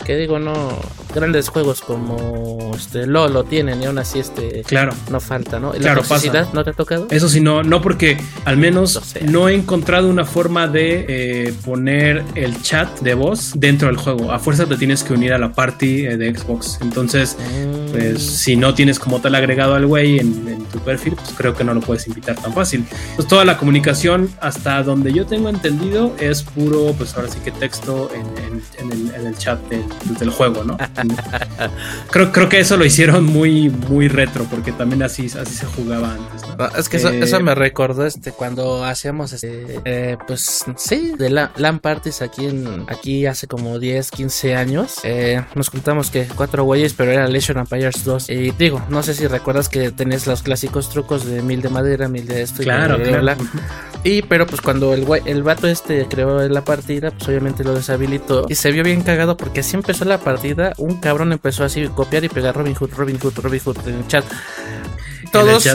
[0.17, 0.69] digo, no,
[1.13, 4.93] grandes juegos como este LOL lo tienen y aún así este claro.
[5.09, 5.73] no falta, ¿no?
[5.73, 6.03] ¿La claro,
[6.53, 7.07] no te ha tocado?
[7.09, 12.23] Eso sí, no, no porque al menos no, he encontrado una forma de eh, poner
[12.35, 14.31] el chat de voz dentro del juego.
[14.31, 16.79] A fuerza te tienes que unir a la party eh, de Xbox.
[16.81, 17.37] Entonces,
[17.91, 18.17] pues mm.
[18.17, 21.73] si no tienes como tal agregado al güey en, tu perfil, pues creo que no
[21.73, 22.85] lo puedes invitar tan fácil.
[23.15, 27.51] Pues toda la comunicación, hasta donde yo tengo entendido, es puro, pues ahora sí que
[27.51, 28.21] texto en,
[28.91, 29.83] el, chat del,
[30.31, 30.77] juego, ¿no?
[32.11, 36.13] creo, creo que eso lo hicieron muy, muy retro, porque también así, así se jugaba
[36.13, 36.43] antes.
[36.77, 41.51] es que eso, eh, me recordó este cuando hacíamos este, eh, pues sí, de la,
[41.57, 44.99] LAN parties aquí en, aquí hace como 10, 15 años.
[45.03, 48.29] Eh, nos contamos que cuatro güeyes, pero era Legion Empires 2.
[48.29, 52.07] Y digo, no sé si recuerdas que tenías los clásicos trucos de mil de madera,
[52.07, 53.41] mil de esto y claro, claro.
[54.03, 58.45] Y pero pues cuando el, el vato este creó la partida, pues obviamente lo deshabilitó.
[58.49, 60.73] Y se vio bien cagado porque así empezó la partida.
[60.77, 63.95] Un cabrón empezó así a copiar y pegar Robin Hood, Robin Hood, Robin Hood en
[63.95, 64.25] el chat.
[65.31, 65.65] Todos,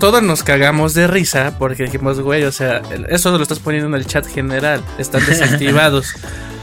[0.00, 3.94] todos nos cagamos de risa porque dijimos, güey, o sea, eso lo estás poniendo en
[3.94, 6.14] el chat general, están desactivados.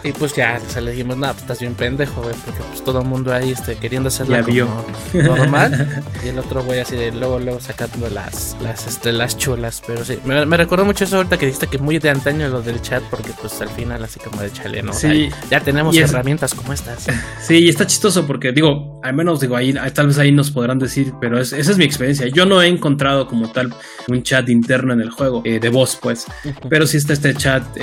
[0.04, 3.02] Y pues ya, o le dijimos, no, pues estás bien pendejo, güey, porque pues todo
[3.02, 6.04] el mundo ahí este, queriendo hacerlo como normal.
[6.26, 9.82] y el otro güey así de luego, luego sacando las, las, este, las chulas.
[9.86, 12.62] Pero sí, me, me recordó mucho eso ahorita que dijiste que muy de antaño lo
[12.62, 14.94] del chat, porque pues al final así como de chale, ¿no?
[14.94, 15.30] Sí.
[15.50, 17.08] ya tenemos herramientas como estas.
[17.42, 20.80] Sí, y está chistoso porque digo, al menos digo, ahí tal vez ahí nos podrán
[20.80, 22.28] decir, pero esa es mi experiencia.
[22.28, 23.74] Yo no he encontrado como tal
[24.08, 26.26] un chat interno en el juego, eh, de voz, pues.
[26.70, 27.80] Pero sí está este chat, eh,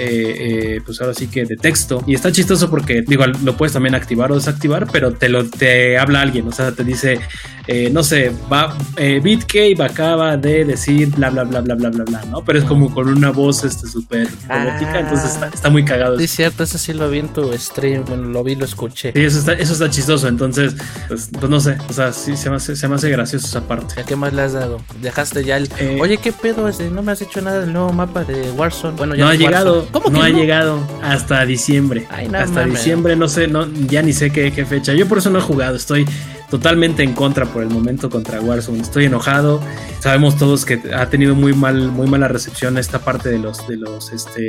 [0.77, 3.95] eh, pues ahora sí que de texto y está chistoso porque, digo, lo puedes también
[3.95, 7.21] activar o desactivar, pero te lo te habla alguien, o sea, te dice,
[7.69, 12.03] eh, no sé, va, eh, BitCave acaba de decir bla, bla, bla, bla, bla, bla,
[12.03, 12.43] bla, ¿no?
[12.45, 15.01] Pero es como con una voz este súper robótica, ah.
[15.01, 16.19] entonces está, muy cagado.
[16.19, 19.13] Sí, cierto, eso sí lo vi en tu stream, bueno, lo vi, lo escuché.
[19.13, 20.75] Sí, eso está, eso está chistoso, entonces,
[21.07, 23.69] pues, pues no sé, o sea, sí, se me hace, se me hace gracioso esa
[23.69, 24.01] parte.
[24.01, 24.81] ¿A qué más le has dado?
[25.01, 25.71] Dejaste ya el...
[25.79, 26.67] Eh, Oye, ¿qué pedo?
[26.67, 26.91] Este?
[26.91, 28.97] No me has hecho nada del nuevo mapa de Warzone.
[28.97, 32.00] Bueno, ya no ha llegado, ¿Cómo no, ha llegado hasta diciembre.
[32.35, 34.93] Hasta diciembre, no sé, no, ya ni sé qué, qué fecha.
[34.95, 36.07] Yo por eso no he jugado, estoy
[36.51, 38.81] totalmente en contra por el momento contra Warzone.
[38.81, 39.61] Estoy enojado.
[40.01, 43.77] Sabemos todos que ha tenido muy mal, muy mala recepción esta parte de los, de
[43.77, 44.41] los, este,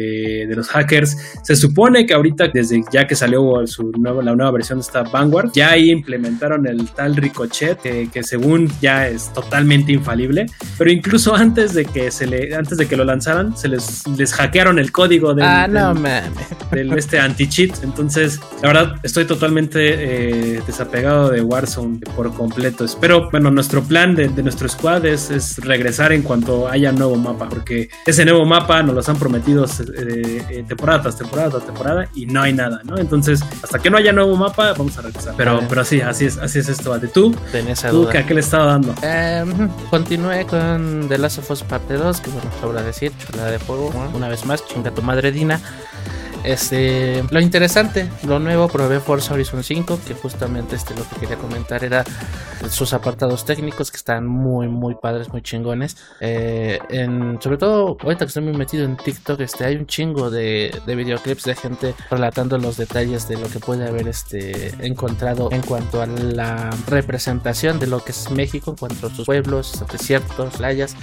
[0.47, 1.17] de los hackers.
[1.43, 5.03] Se supone que ahorita, desde ya que salió su nueva, la nueva versión de esta
[5.03, 10.47] Vanguard, ya ahí implementaron el tal Ricochet, que, según ya es totalmente infalible.
[10.77, 14.33] Pero incluso antes de que se le, antes de que lo lanzaran, se les, les
[14.33, 15.93] hackearon el código del, ah, no,
[16.71, 17.83] del, este anti-cheat.
[17.83, 22.85] Entonces, la verdad, estoy totalmente eh, desapegado de Warzone por completo.
[22.85, 27.89] Espero, bueno, nuestro plan de, nuestro squad es, regresar en cuanto haya nuevo mapa, porque
[28.05, 32.25] ese nuevo mapa nos lo han prometido eh, eh, temporada tras temporada tras temporada y
[32.25, 32.97] no hay nada, ¿no?
[32.97, 35.33] Entonces, hasta que no haya nuevo mapa, vamos a regresar.
[35.37, 36.97] Pero, pero sí, así es, así es esto.
[36.97, 37.35] ¿De tú?
[37.51, 38.93] Tenés ¿Tú ¿A qué le estaba dando?
[39.01, 43.59] Em, continué con The Last of Us Parte 2, que bueno, sobra decir, chulada de
[43.59, 43.91] juego.
[44.13, 45.59] Una vez más, chinga tu madre Dina.
[46.43, 51.37] Este, lo interesante, lo nuevo, probé Forza Horizon 5, que justamente este, lo que quería
[51.37, 52.03] comentar era
[52.69, 55.97] sus apartados técnicos que están muy, muy padres, muy chingones.
[56.19, 56.79] Eh,
[57.39, 60.95] sobre todo, ahorita que estoy muy metido en TikTok, este, hay un chingo de, de,
[60.95, 66.01] videoclips de gente relatando los detalles de lo que puede haber este, encontrado en cuanto
[66.01, 70.95] a la representación de lo que es México, en cuanto a sus pueblos, desiertos, playas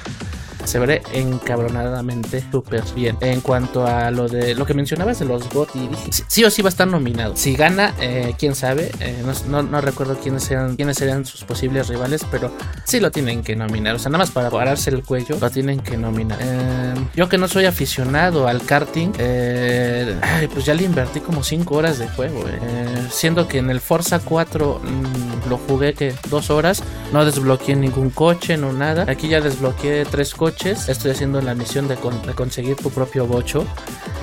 [0.69, 3.17] se ve encabronadamente súper bien.
[3.23, 6.69] En cuanto a lo de lo que mencionabas de los GOTY, sí o sí va
[6.69, 7.37] a estar nominado.
[7.37, 12.27] Si gana, eh, quién sabe, eh, no, recuerdo quiénes sean quiénes serían sus posibles rivales,
[12.31, 12.53] pero
[12.85, 13.95] sí lo tienen que nominar.
[13.95, 16.39] O sea, nada más para pararse el cuello, lo tienen que nominar.
[16.43, 21.99] Eh, yo que no soy aficionado al karting, pues ya le invertí como 5 horas
[21.99, 22.45] de juego.
[23.11, 28.11] siendo que en el Forza 4 mm, lo jugué que dos horas, no desbloqueé ningún
[28.11, 29.07] coche, no nada.
[29.09, 31.97] Aquí ya desbloqueé tres coches Estoy haciendo la misión de,
[32.35, 33.65] conseguir tu propio bocho.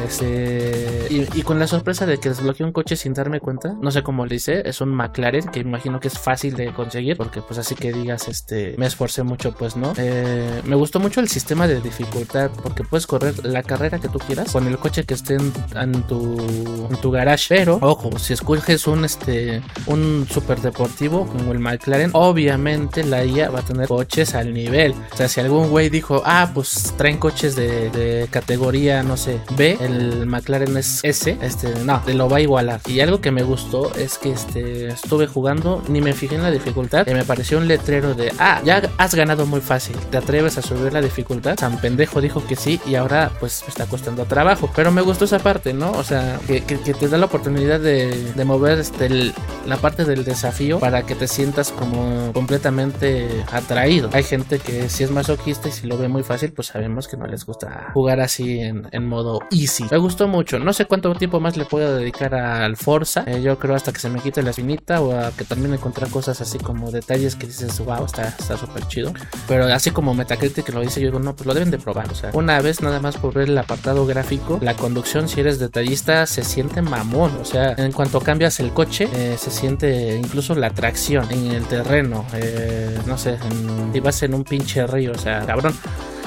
[0.05, 3.73] Este, y, con la sorpresa de que desbloqueé un coche sin darme cuenta.
[3.81, 4.67] No sé cómo le hice.
[4.67, 7.15] Es un McLaren que imagino que es fácil de conseguir.
[7.15, 9.93] Porque pues así que digas, este, me esforcé mucho, pues no.
[9.97, 12.51] Eh, me gustó mucho el sistema de dificultad.
[12.61, 16.89] Porque puedes correr la carrera que tú quieras con el coche que esté en, tu,
[17.01, 17.45] tu garage.
[17.47, 23.49] Pero, ojo, si escoges un, este, un super deportivo como el McLaren, obviamente la IA
[23.49, 24.93] va a tener coches al nivel.
[25.13, 29.77] O sea, si algún güey dijo, ah, pues traen coches de, categoría, no sé, B,
[29.79, 32.81] el McLaren es S, este, no, te lo va a igualar.
[32.87, 36.51] Y algo que me gustó es que este, estuve jugando, ni me fijé en la
[36.51, 40.57] dificultad, y me pareció un letrero de, ah, ya has ganado muy fácil, te atreves
[40.57, 41.57] a subir la dificultad.
[41.59, 44.69] San Pendejo dijo que sí, y ahora pues me está costando trabajo.
[44.75, 45.91] Pero me gustó esa parte, ¿no?
[45.91, 49.33] O sea, que, te da la oportunidad de, mover este,
[49.65, 54.09] la parte del desafío para que te sientas como completamente atraído.
[54.13, 57.17] Hay gente que si es masoquista y si lo ve muy fácil, pues sabemos que
[57.17, 59.85] no les gusta jugar así en, modo easy.
[59.91, 60.59] Me gustó mucho.
[60.59, 63.23] No sé cuánto tiempo más le puedo dedicar al Forza.
[63.27, 66.41] Eh, yo creo hasta que se me quite la espinita o que también encontrar cosas
[66.41, 69.13] así como detalles que dices, wow, está súper chido.
[69.47, 72.11] Pero así como Metacritic lo dice, yo digo, no, pues lo deben de probar.
[72.11, 75.59] O sea, una vez nada más por ver el apartado gráfico, la conducción, si eres
[75.59, 77.31] detallista, se siente mamón.
[77.41, 81.65] O sea, en cuanto cambias el coche, eh, se siente incluso la tracción en el
[81.65, 82.25] terreno.
[82.33, 85.75] Eh, no sé, en, ibas en un pinche río, o sea, cabrón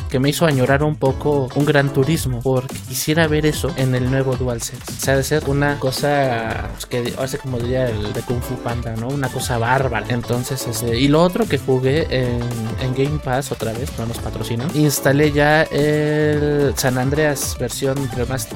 [0.08, 4.10] que me hizo añorar un poco un gran turismo, porque quisiera ver eso en el
[4.10, 4.92] nuevo DualSense.
[4.92, 8.56] O sea, de ser una cosa pues, que hace como diría el de Kung Fu
[8.56, 9.08] Panda, ¿no?
[9.08, 10.06] Una cosa bárbara.
[10.08, 12.38] Entonces, este, y lo otro que jugué en,
[12.96, 17.96] Game Pass otra vez, no nos patrocinan, instalé ya el San Andreas versión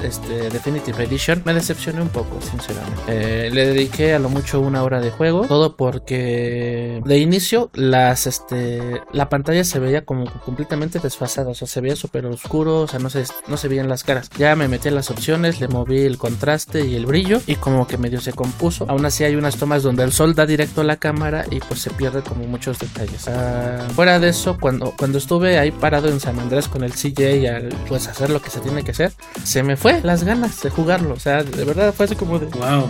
[0.03, 1.43] este, Definitive Edition.
[1.45, 3.01] Me decepcioné un poco, sinceramente.
[3.07, 8.27] Eh, le dediqué a lo mucho una hora de juego, todo porque de inicio las,
[8.27, 12.87] este, la pantalla se veía como completamente desfasada o sea, se veía súper oscuro, o
[12.87, 14.29] sea, no se, no se veían las caras.
[14.37, 17.87] Ya me metí en las opciones, le moví el contraste y el brillo y como
[17.87, 18.85] que medio se compuso.
[18.89, 21.81] Aún así hay unas tomas donde el sol da directo a la cámara y pues
[21.81, 23.27] se pierde como muchos detalles.
[23.27, 27.47] Ah, fuera de eso, cuando, cuando estuve ahí parado en San Andrés con el CJ
[27.49, 29.11] al pues hacer lo que se tiene que hacer,
[29.43, 31.13] se me fue las ganas de jugarlo.
[31.13, 32.45] O sea, de verdad fue así como de...
[32.47, 32.87] Wow.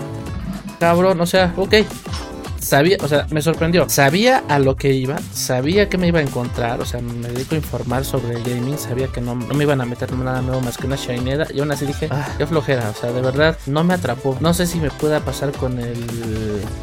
[0.80, 1.76] Cabrón, o sea, ok,
[2.64, 3.88] sabía, o sea, me sorprendió.
[3.90, 7.56] Sabía a lo que iba, sabía que me iba a encontrar, o sea, me dedico
[7.56, 10.78] a informar sobre el gaming, sabía que no, me iban a meter nada nuevo más
[10.78, 13.84] que una Shineda y aún así dije, ah, qué flojera, o sea, de verdad no
[13.84, 14.38] me atrapó.
[14.40, 16.00] No sé si me pueda pasar con el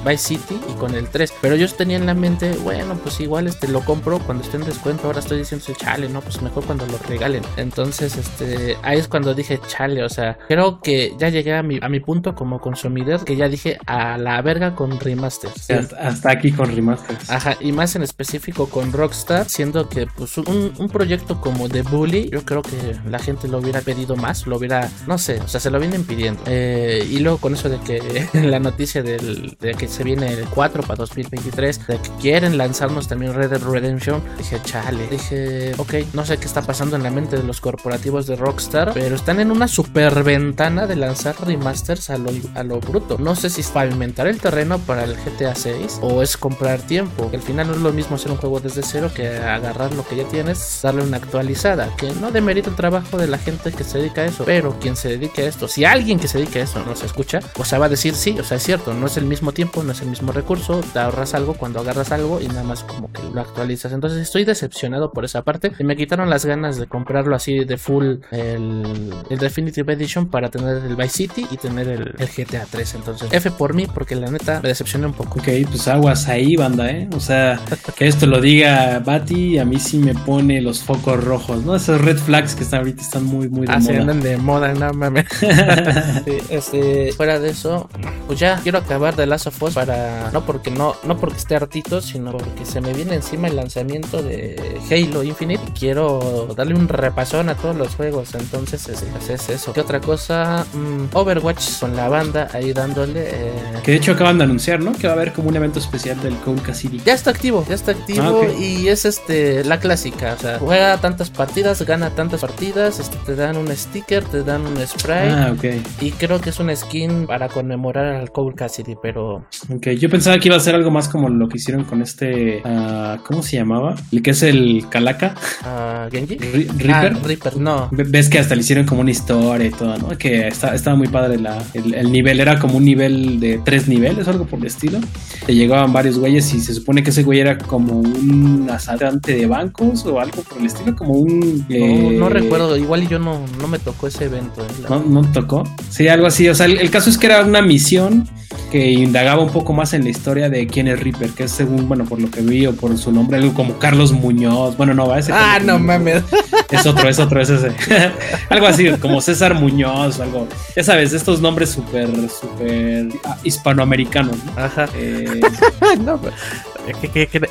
[0.07, 3.47] Vice City y con el 3, pero yo tenía en la mente, bueno, pues igual
[3.47, 6.87] este lo compro cuando esté en descuento, ahora estoy diciendo, chale, no, pues mejor cuando
[6.87, 7.43] lo regalen.
[7.57, 11.79] Entonces, este, ahí es cuando dije, chale, o sea, creo que ya llegué a mi,
[11.81, 16.53] a mi punto como consumidor que ya dije a la verga con remasters hasta, aquí
[16.53, 17.31] con remasters.
[17.31, 22.31] Ajá, y más en específico con Rockstar, siendo que pues un, proyecto como The Bully,
[22.31, 25.61] yo creo que la gente lo hubiera pedido más, lo hubiera, no sé, o sea,
[25.61, 26.43] se lo vienen pidiendo.
[26.47, 30.47] Eh, y luego con eso de que la noticia del, de que se viene el
[30.47, 35.95] 4 para 2023, de que quieren lanzarnos también Red Dead Redemption, dije, chale, dije, ok,
[36.13, 39.41] no sé qué está pasando en la mente de los corporativos de Rockstar, pero están
[39.41, 43.19] en una super ventana de lanzar remasters a lo, a lo bruto.
[43.19, 47.31] No sé si es pavimentar el terreno para el GTA 6 o es comprar tiempo.
[47.33, 50.17] Al final no es lo mismo hacer un juego desde cero que agarrar lo que
[50.17, 53.99] ya tienes, darle una actualizada, que no demerita el trabajo de la gente que se
[53.99, 56.63] dedica a eso, pero quien se dedique a esto, si alguien que se dedica a
[56.63, 59.07] eso no se escucha, o sea, va a decir sí, o sea, es cierto, no
[59.07, 62.41] es el mismo tiempo, no es el mismo recurso, te ahorras algo cuando agarras algo
[62.41, 63.93] y nada más como que lo actualizas.
[63.93, 67.77] Entonces estoy decepcionado por esa parte y me quitaron las ganas de comprarlo así de
[67.77, 72.95] full el, Definitive Edition para tener el Vice City y tener el, GTA 3.
[72.95, 75.41] Entonces, F por mí porque la neta me decepcioné un poco.
[75.69, 77.09] Pues aguas ahí, banda, ¿eh?
[77.15, 77.61] O sea,
[77.97, 81.77] que esto lo diga Bati, a mí sí me pone los focos rojos, ¿no?
[81.77, 84.01] Esos red flags que están ahorita están muy, muy de ah, moda.
[84.01, 85.27] andan de moda, no mames.
[86.51, 87.89] este, fuera de eso,
[88.27, 91.57] pues ya quiero acabar de Last of Us para, no porque no, no porque esté
[91.57, 96.75] hartito, sino porque se me viene encima el lanzamiento de Halo Infinite y quiero darle
[96.75, 99.73] un repasón a todos los juegos, entonces es, es eso.
[99.73, 100.65] ¿Qué otra cosa?
[100.73, 103.29] Mm, Overwatch con la banda ahí dándole.
[103.31, 104.93] Eh, que de hecho acaban de anunciar, ¿no?
[104.93, 107.01] Que va a haber como un evento especial del Cold Cassidy.
[107.05, 110.99] Ya está activo, ya está activo ah, y es este la clásica, o sea, juega
[110.99, 115.31] tantas partidas, gana tantas partidas, este, te dan un sticker, te dan un spray.
[115.31, 115.65] Ah, ok.
[116.01, 119.47] Y creo que es una skin para conmemorar al Cold Cassidy, pero...
[119.69, 122.63] Ok, yo pensaba que iba a ser algo más como lo que hicieron con este...
[122.65, 123.95] Uh, ¿Cómo se llamaba?
[124.13, 125.35] El que es el Calaca.
[125.63, 126.37] Uh, ¿Genji?
[126.37, 127.13] Reaper.
[127.17, 127.89] Ah, Reaper, no.
[127.93, 130.09] Ves que hasta le hicieron como una historia y todo, ¿no?
[130.19, 134.27] Que estaba muy padre la, el, el, nivel, era como un nivel de tres niveles
[134.27, 134.99] o algo por el estilo.
[135.47, 139.47] Te llegaban varios güeyes y se supone que ese güey era como un asaltante de
[139.47, 141.65] bancos o algo por el estilo, como un...
[141.69, 144.63] no, eh, recuerdo, igual yo no, no me tocó ese evento.
[144.63, 145.65] Eh, ¿No, ¿No tocó?
[145.89, 148.29] Sí, algo así, o sea, el, caso es que era una misión
[148.71, 151.89] que indagaba un poco más en la historia de quién es Reaper, que es según,
[151.89, 155.09] bueno, por lo que vi o por su nombre, algo como Carlos Muñoz, bueno, no,
[155.09, 155.33] va ese.
[155.33, 156.23] Ah, no mames.
[156.71, 157.73] Es otro, es otro, es ese.
[158.49, 163.09] algo así, como César Muñoz, algo, ya sabes, estos nombres súper, súper
[163.43, 164.53] hispanoamericanos, ¿no?
[164.63, 164.87] Ajá.
[164.95, 165.41] Eh,
[166.05, 166.33] no, pues,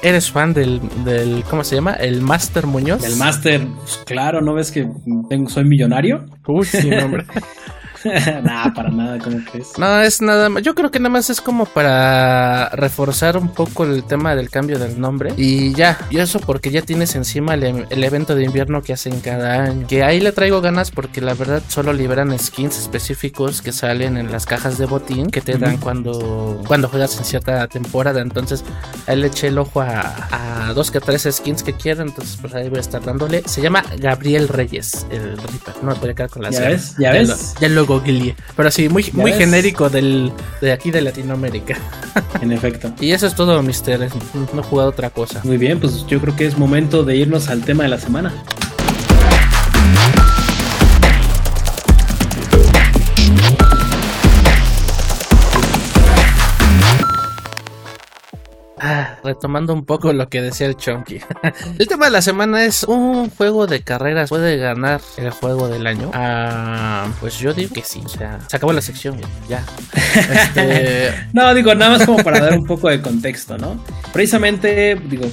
[0.02, 1.96] eres fan del, del, ¿cómo se llama?
[1.96, 3.04] El Master Muñoz.
[3.04, 4.88] El Master, pues, claro, ¿no ves que
[5.30, 6.26] tengo, soy millonario?
[6.48, 7.26] Uy, sí, hombre.
[8.44, 9.78] nada, para nada, ¿cómo crees?
[9.78, 10.64] No, es nada más.
[10.64, 14.80] Yo creo que nada más es como para reforzar un poco el tema del cambio
[14.80, 15.34] del nombre.
[15.38, 19.64] Y ya, y eso porque ya tienes encima el, evento de invierno que hacen cada
[19.64, 19.88] año.
[19.88, 24.32] Que ahí le traigo ganas porque la verdad solo liberan skins específicos que salen en
[24.32, 28.22] las cajas de botín que te dan cuando, cuando juegas en cierta temporada.
[28.22, 28.64] Entonces,
[29.08, 32.04] ahí le eché el ojo a, dos que tres skins que quiero.
[32.04, 33.44] Entonces, pues ahí voy a estar dándole.
[33.46, 35.76] Se llama Gabriel Reyes, el Reaper.
[35.82, 36.96] No me podría quedar con la ¿Ya ves?
[36.98, 37.56] ¿Ya ves?
[37.60, 37.86] ya lo
[38.56, 41.78] pero sí, muy, muy genérico del, de aquí de Latinoamérica.
[42.42, 42.92] En efecto.
[43.00, 44.10] y eso es todo, Mister.
[44.54, 45.42] No he jugado otra cosa.
[45.44, 48.34] Muy bien, pues yo creo que es momento de irnos al tema de la semana.
[58.82, 61.20] Ah, retomando un poco lo que decía el Chonky.
[61.80, 65.86] el tema de la semana es un juego de carreras puede ganar el juego del
[65.88, 66.12] año.
[66.14, 68.02] Ah, pues yo digo que sí.
[68.06, 69.20] O sea, se acabó la sección.
[69.48, 69.64] Ya.
[70.30, 71.14] Este...
[71.34, 73.84] no, digo, nada más como para dar un poco de contexto, ¿no?
[74.12, 75.26] Precisamente, digo,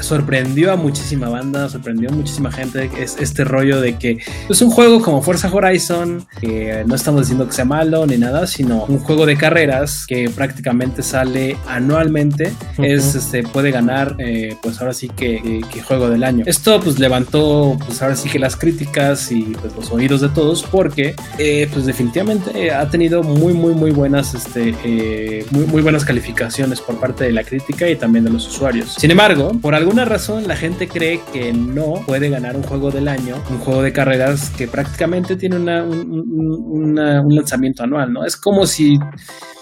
[0.00, 4.70] sorprendió a muchísima banda, sorprendió a muchísima gente es este rollo de que es un
[4.70, 8.98] juego como Forza Horizon, que no estamos diciendo que sea malo ni nada, sino un
[8.98, 15.08] juego de carreras que prácticamente sale anualmente es, este, puede ganar, eh, pues ahora sí
[15.08, 16.44] que, juego del año.
[16.46, 20.62] Esto pues levantó, pues ahora sí que las críticas y pues los oídos de todos,
[20.62, 26.04] porque eh, pues definitivamente ha tenido muy, muy, muy buenas, este, eh, muy, muy buenas
[26.04, 28.94] calificaciones por parte de la crítica y también de los usuarios.
[28.94, 33.08] Sin embargo, por alguna razón la gente cree que no puede ganar un juego del
[33.08, 38.24] año, un juego de carreras que prácticamente tiene una, un, un lanzamiento anual, ¿no?
[38.24, 38.98] Es como si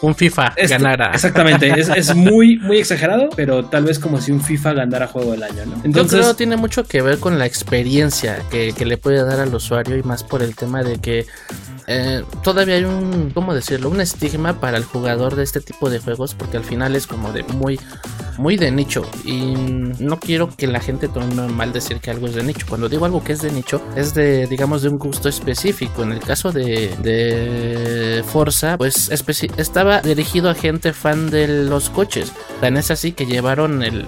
[0.03, 1.11] un FIFA ganara.
[1.13, 5.43] Exactamente, es, muy, muy exagerado, pero tal vez como si un FIFA ganara juego del
[5.43, 5.77] año, ¿no?
[5.85, 9.41] Entonces, Yo creo tiene mucho que ver con la experiencia que, que le puede dar
[9.41, 11.27] al usuario y más por el tema de que
[11.93, 13.89] eh, todavía hay un, ¿cómo decirlo?
[13.91, 17.33] Un estigma para el jugador de este tipo de juegos porque al final es como
[17.33, 17.81] de muy,
[18.39, 19.55] muy de nicho y
[19.99, 22.67] no quiero que la gente tome mal decir que algo es de nicho.
[22.69, 26.05] Cuando digo algo que es de nicho es de, digamos, de un gusto específico.
[26.05, 32.33] En el caso de, de Forza, pues estaba dirigido a gente fan de los coches.
[32.61, 34.05] Tan es así que llevaron el,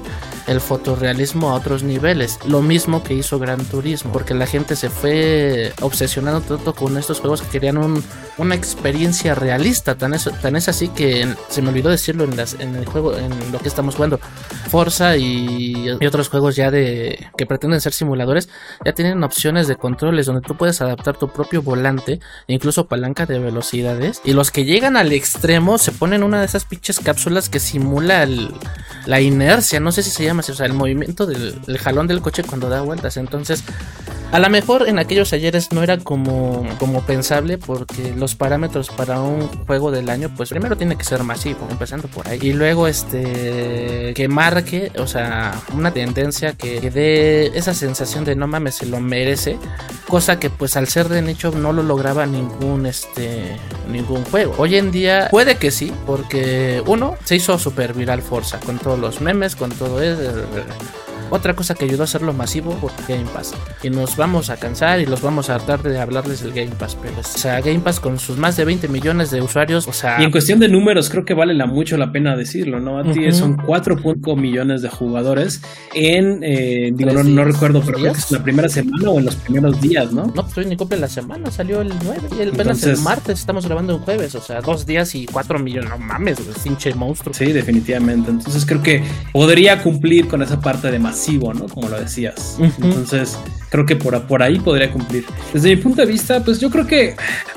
[0.47, 2.39] el fotorrealismo a otros niveles.
[2.47, 7.21] Lo mismo que hizo Gran Turismo, porque la gente se fue obsesionando tanto con estos
[7.21, 8.03] juegos que querían
[8.39, 9.97] una experiencia realista.
[9.97, 13.17] Tan es, tan es así que se me olvidó decirlo en, las, en el juego,
[13.17, 14.19] en lo que estamos jugando.
[14.69, 18.49] Forza y, otros juegos ya de que pretenden ser simuladores
[18.85, 23.39] ya tienen opciones de controles donde tú puedes adaptar tu propio volante, incluso palanca de
[23.39, 24.21] velocidades.
[24.25, 28.27] Y los que llegan al extremo se ponen una de esas pinches cápsulas que simula
[29.07, 32.21] la inercia, no sé si se llama así, o sea, el movimiento del jalón del
[32.21, 33.17] coche cuando da vueltas.
[33.17, 33.65] Entonces,
[34.33, 39.21] a lo mejor en aquellos ayeres no era como, como pensable porque los parámetros para
[39.21, 42.39] un juego del año pues primero tiene que ser masivo, empezando por ahí.
[42.41, 48.47] Y luego este que marque, o sea, una tendencia que, dé esa sensación de no
[48.47, 49.59] mames, se lo merece.
[50.09, 54.55] Cosa que pues al ser de nicho no lo lograba ningún este ningún juego.
[54.57, 59.21] Hoy en día puede que sí, porque uno se hizo super viral Forza todos los
[59.21, 60.23] memes, con todo eso
[61.31, 63.55] otra cosa que ayudó a hacerlo masivo fue Game Pass.
[63.83, 66.97] Y nos vamos a cansar y los vamos a tratar de hablarles del Game Pass.
[67.01, 70.21] Pero, o sea, Game Pass con sus más de 20 millones de usuarios, o sea...
[70.21, 72.99] Y en cuestión de números, creo que vale la, mucho la pena decirlo, ¿no?
[72.99, 75.63] A ti son 4.5 millones de jugadores
[75.95, 79.37] en, eh, digo, no, recuerdo, pero creo que es la primera semana o en los
[79.37, 80.27] primeros días, ¿no?
[80.27, 83.67] No, pues ni cumple la semana, salió el 9 y el, apenas el martes estamos
[83.67, 87.35] grabando un jueves, o sea, dos días y 4 millones, no mames, pinche monstruo.
[87.35, 88.31] Sí, definitivamente.
[88.31, 91.22] Entonces creo que podría cumplir con esa parte de más
[91.55, 91.67] ¿no?
[91.69, 92.57] Como lo decías.
[92.59, 93.39] Entonces,
[93.73, 95.25] creo que por, por ahí podría cumplir.
[95.53, 97.17] Desde mi punto de vista, pues yo creo que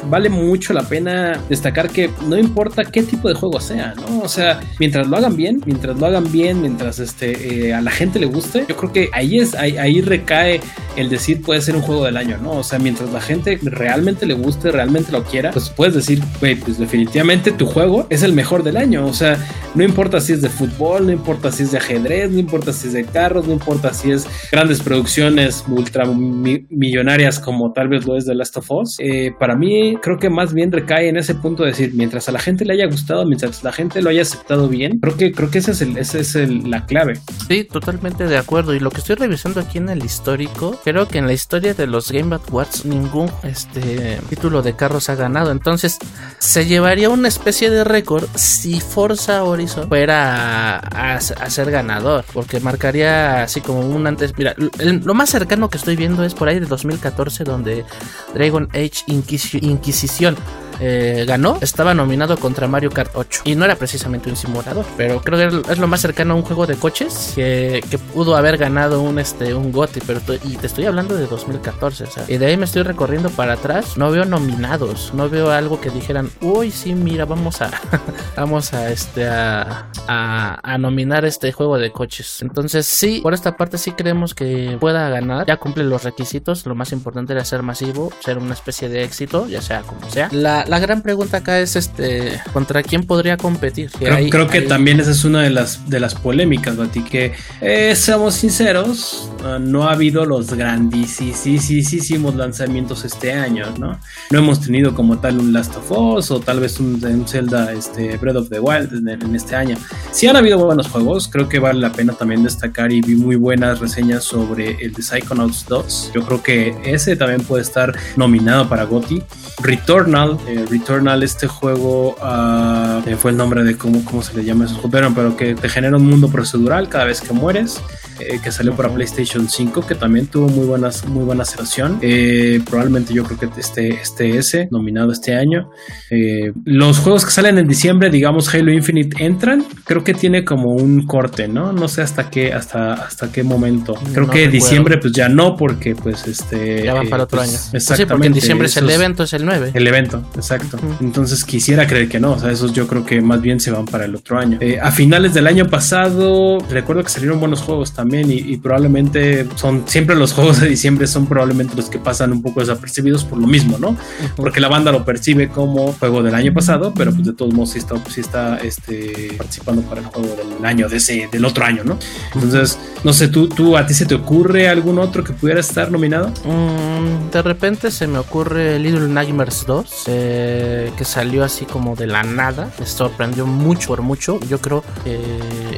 [0.10, 4.22] vale mucho la pena destacar que no importa qué tipo de juego sea, ¿no?
[4.22, 7.92] O sea, mientras lo hagan bien, mientras lo hagan bien, mientras este, eh, a la
[7.92, 10.62] gente le guste, yo creo que ahí es, ahí, ahí recae
[10.96, 12.52] el decir puede ser un juego del año, ¿no?
[12.52, 16.56] O sea, mientras la gente realmente le guste, realmente lo quiera, pues puedes decir, güey,
[16.56, 19.06] pues definitivamente tu juego es el mejor del año.
[19.06, 19.38] O sea,
[19.74, 22.88] no importa si es de fútbol, no importa si es de ajedrez, no importa si
[22.88, 28.18] es de carros, no importa si es grandes producciones ultra millonarias como tal vez lo
[28.18, 28.98] es de Last of Us.
[29.00, 32.32] Eh, para mí, creo que más bien recae en ese punto de decir, mientras a
[32.32, 35.50] la gente le haya gustado, mientras la gente lo haya aceptado bien, creo que, creo
[35.50, 36.36] que esa es, el, es
[36.68, 37.20] la clave.
[37.48, 38.74] Sí, totalmente de acuerdo.
[38.74, 41.88] Y lo que estoy revisando aquí en el histórico, creo que en la historia de
[41.88, 45.52] los Game Awards ningún este, título de carros ha ganado.
[45.52, 45.98] Entonces,
[46.40, 53.44] se llevaría una especie de récord si Forza Horizon fuera a, ser ganador, porque marcaría
[53.44, 54.34] así como un antes.
[54.38, 57.86] Mira, lo más cercano que estoy viendo es por ahí de 2014, donde
[58.34, 60.36] Dragon Age Inquisición
[60.80, 63.42] eh, ganó, estaba nominado contra Mario Kart 8.
[63.46, 66.44] Y no era precisamente un simulador, pero creo que es lo más cercano a un
[66.44, 67.84] juego de coches que,
[68.14, 70.02] pudo haber ganado un, este, un GOTY.
[70.06, 73.30] Pero y te estoy hablando de 2014, o sea, y de ahí me estoy recorriendo
[73.30, 73.98] para atrás.
[73.98, 77.72] No veo nominados, no veo algo que dijeran, uy, sí, mira, vamos a,
[78.36, 82.42] vamos a, este, a, a, nominar este juego de coches.
[82.42, 85.46] Entonces, sí, por esta parte sí creemos que pueda ganar.
[85.48, 86.66] Ya cumple los requisitos.
[86.66, 90.30] Lo más importante era ser masivo, ser una especie de éxito, ya sea como sea.
[90.32, 93.92] La, la, gran pregunta acá es este contra quién podría competir.
[93.92, 98.36] Creo, que también esa es una de las de las polémicas, Bati, que eh, seamos
[98.36, 104.00] sinceros, ah, no ha habido los grandísimos lanzamientos este año, ¿no?
[104.32, 108.18] No hemos tenido como tal un Last of Us o tal vez un, Zelda este,
[108.18, 109.78] Breath of the Wild en, este año.
[110.12, 113.36] Si han habido buenos juegos, creo que vale la pena también destacar y vi muy
[113.36, 116.12] buenas reseñas sobre el de Psychonauts 2.
[116.14, 119.24] Yo creo que ese también puede estar nominado para GOTY.
[119.62, 124.66] Returnal, eh, Returnal, este juego uh, fue el nombre de cómo, cómo se le llama
[124.66, 127.82] esos juegos, pero que te genera un mundo procedural cada vez que mueres.
[128.20, 132.00] Eh, que salió para PlayStation 5, que también tuvo muy buenas, muy buena aceleración.
[132.02, 135.70] Eh, probablemente yo creo que este, este ese, nominado este año.
[136.10, 139.66] Eh, los juegos que salen en diciembre, digamos Halo Infinite, entran.
[139.84, 141.74] Creo que tiene como un corte, ¿no?
[141.74, 143.96] No sé hasta qué, hasta, hasta qué momento.
[144.14, 146.86] Creo que diciembre, pues ya no, porque pues este.
[146.86, 147.60] Ya van para otro pues, año.
[147.74, 147.96] Exactamente.
[147.96, 149.72] Sí, porque en diciembre es el evento, es el 9.
[149.74, 150.78] El evento, exacto.
[151.02, 152.34] Entonces quisiera creer que no.
[152.34, 154.58] O sea, esos yo creo que más bien se van para el otro año.
[154.82, 160.16] a finales del año pasado, recuerdo que salieron buenos juegos también y, probablemente son siempre
[160.16, 163.78] los juegos de diciembre son probablemente los que pasan un poco desapercibidos por lo mismo,
[163.78, 163.98] ¿no?
[164.36, 167.72] Porque la banda lo percibe como juego del año pasado, pero pues de todos modos
[167.72, 171.66] sí está, sí está este, participando para el juego del año, de ese, del otro
[171.66, 171.98] año, ¿no?
[172.34, 175.92] Entonces, no sé, ¿tú, tú a ti se te ocurre algún otro que pudiera estar
[175.92, 176.30] nominado?
[176.46, 182.08] Mm, de repente se me ocurre Little Nightmares 2, eh, que salió así como de
[182.08, 185.18] la nada, me sorprendió mucho por mucho, yo creo que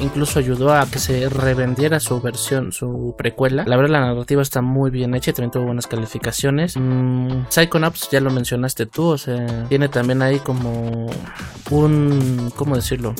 [0.01, 3.63] incluso ayudó a que se revendiera su versión, su precuela.
[3.65, 6.75] La verdad, la narrativa está muy bien hecha y también tuvo buenas calificaciones.
[6.77, 11.07] Mm, Psychonauts, ya lo mencionaste tú, o sea, tiene también ahí como
[11.69, 12.51] un.
[12.55, 13.13] ¿Cómo decirlo?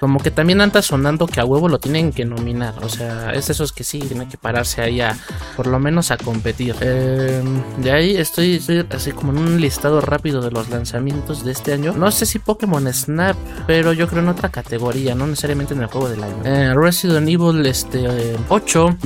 [0.00, 2.74] Como que también anda sonando que a huevo lo tienen que nominar.
[2.82, 5.16] O sea, es esos que sí, tienen que pararse ahí a,
[5.56, 6.74] por lo menos a competir.
[6.80, 11.72] Em, de ahí estoy, así como en un listado rápido de los lanzamientos de este
[11.72, 11.92] año.
[11.92, 13.36] No sé si Pokémon Snap,
[13.68, 16.42] pero yo creo en otra categoría, no necesariamente en el juego del año.
[16.44, 18.36] Eh, Resident Evil, este.
[18.48, 18.96] 8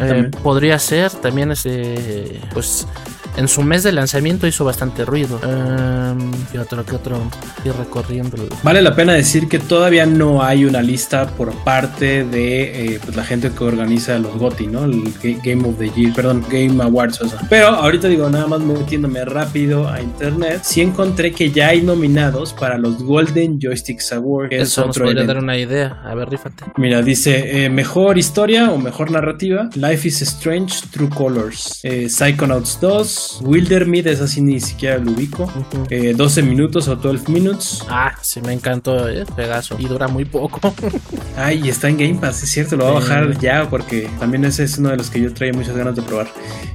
[0.00, 2.86] eh, podría ser también este pues
[3.36, 5.40] en su mes de lanzamiento hizo bastante ruido.
[5.44, 6.84] Um, ¿Qué otro?
[6.84, 7.18] ¿Qué otro?
[7.64, 8.36] Ir recorriendo.
[8.62, 13.16] Vale la pena decir que todavía no hay una lista por parte de eh, pues,
[13.16, 14.84] la gente que organiza los GOTY, ¿no?
[14.84, 15.02] El
[15.42, 17.20] Game of the Year, perdón, Game Awards.
[17.48, 22.52] Pero ahorita digo, nada más metiéndome rápido a internet, sí encontré que ya hay nominados
[22.52, 24.52] para los Golden Joysticks Awards.
[24.52, 26.00] Eso nos podría dar una idea.
[26.04, 26.64] A ver, rífate.
[26.76, 32.78] Mira, dice, eh, mejor historia o mejor narrativa, Life is Strange, True Colors, eh, Psychonauts
[32.80, 35.50] 2, Wildermid, esa sí ni siquiera lo ubico.
[35.88, 37.84] 12 eh, minutos o 12 minutes.
[37.88, 39.76] Ah, sí, me encantó, eh, Pegaso.
[39.78, 40.74] Y dura muy poco.
[41.36, 44.64] Ay, está en Game Pass, es cierto, lo voy a bajar ya porque también ese
[44.64, 46.28] es uno de los que yo traía muchas ganas de probar.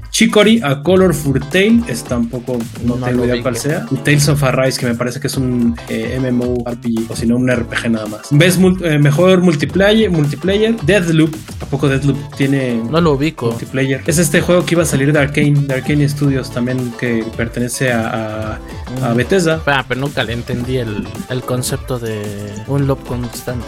[0.09, 3.85] Chicory, A Color for Tale, es tampoco, no, tengo idea cuál sea.
[4.03, 7.35] Tales of Arise, que me parece que es un eh, MMO RPG, o si no,
[7.35, 8.27] un RPG nada más.
[8.31, 10.09] ¿Ves mejor multiplayer?
[10.09, 10.75] multiplayer?
[10.81, 13.47] Deadloop, ¿a poco Deadloop tiene no lo ubico.
[13.47, 14.01] multiplayer?
[14.07, 17.91] Es este juego que iba a salir de Arkane, de Arkane Studios también que pertenece
[17.91, 18.59] a,
[19.03, 19.61] a, Bethesda.
[19.65, 23.65] Ah, pero nunca le entendí el, el concepto de un loop constante.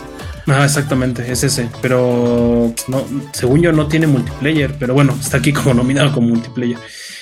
[0.47, 1.69] Ah, exactamente, es ese.
[1.81, 6.77] Pero no, según yo no tiene multiplayer, pero bueno, está aquí como nominado como multiplayer.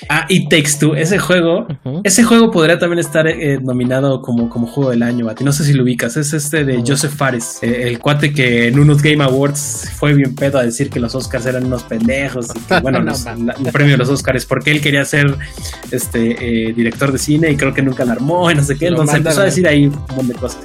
[0.08, 1.66] Ah, y Takes Two, ese juego,
[2.04, 5.44] ese juego podría también estar eh, nominado como, como juego del año, Bati.
[5.44, 8.78] No sé si lo ubicas, es este de Joseph Fares, eh, el cuate que en
[8.78, 12.60] unos Game Awards fue bien pedo a decir que los Oscars eran unos pendejos y
[12.60, 12.98] que, bueno,
[13.64, 15.36] el premio de los Oscars, porque él quería ser
[15.90, 18.88] este eh, director de cine y creo que nunca la armó y no sé qué,
[18.88, 20.58] entonces empezó a decir ahí un montón de cosas.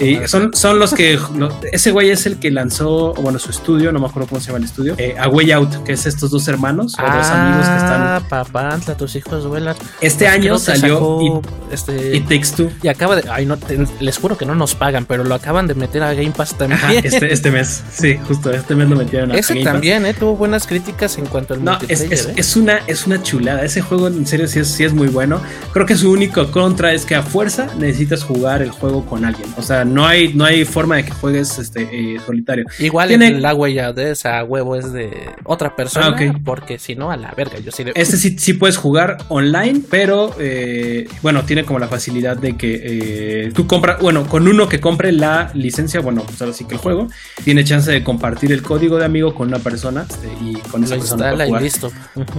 [0.00, 1.18] Y son, son los que,
[1.72, 4.58] ese güey es el que lanzó, bueno, su estudio, no me acuerdo cómo se llama
[4.58, 8.02] el estudio, A Way Out, que es estos dos hermanos o dos amigos que están.
[8.02, 8.22] Ah,
[8.58, 9.76] papá tus hijos vuelan.
[10.00, 12.70] Este año salió y, este, It Takes Two.
[12.82, 13.28] Y acaba de.
[13.30, 13.56] Ay, no,
[14.00, 16.80] les juro que no nos pagan, pero lo acaban de meter a Game Pass también.
[17.04, 20.66] este, este mes, sí, justo este mes lo metieron a Ese también, eh, tuvo buenas
[20.66, 22.34] críticas en cuanto al no, es, es, ¿eh?
[22.36, 23.64] es, una, es una chulada.
[23.64, 25.40] Ese juego, en serio, sí es, sí es muy bueno.
[25.72, 29.48] Creo que su único contra es que a fuerza necesitas jugar el juego con alguien.
[29.56, 32.64] O sea, no hay, no hay forma de que juegues este eh, solitario.
[32.78, 33.38] Igual Tiene...
[33.38, 36.16] la huella de esa huevo es de otra persona.
[36.18, 37.58] Ah, porque si no, a la verga.
[37.58, 42.34] Yo sí Este sí, sí puedes jugar online, pero eh, bueno, tiene como la facilidad
[42.34, 46.54] de que eh, tú compras, bueno, con uno que compre la licencia, bueno, pues ahora
[46.54, 47.08] sí que el juego,
[47.44, 50.96] tiene chance de compartir el código de amigo con una persona este, y con esa
[50.96, 51.60] persona jugar.
[51.60, 51.92] listo.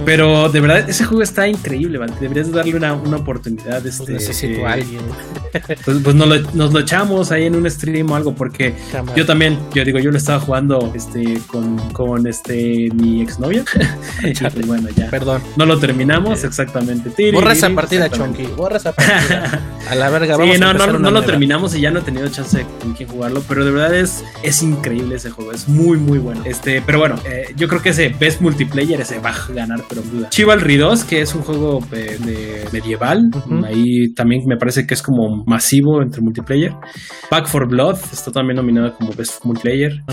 [0.04, 3.80] Pero de verdad, ese juego está increíble, deberías darle una, oportunidad.
[3.80, 5.02] Pues este, necesito a alguien.
[5.84, 8.72] Pues, pues nos, lo, echamos ahí en un stream o algo, porque
[9.16, 13.64] yo también, yo digo, yo lo estaba jugando este, con, con este, mi exnovia.
[14.22, 15.10] y bueno, ya.
[15.10, 15.42] Perdón.
[15.56, 17.32] No lo terminé terminamos, exactamente.
[17.32, 18.46] Borra esa partida, Chonky.
[18.56, 19.60] Borra esa partida.
[19.90, 22.02] A la verga, vamos sí, no, a no, no lo terminamos y ya no he
[22.02, 25.68] tenido chance de con quién jugarlo, pero de verdad es, es increíble ese juego, es
[25.68, 26.42] muy, muy bueno.
[26.44, 30.02] Este, pero bueno, eh, yo creo que ese Best Multiplayer ese va a ganar, pero
[30.02, 30.28] duda.
[30.28, 33.30] Chivalry 2, que es un juego eh, de medieval,
[33.64, 36.72] ahí también me parece que es como masivo entre multiplayer.
[37.28, 40.04] Back for Blood está también nominado como Best Multiplayer.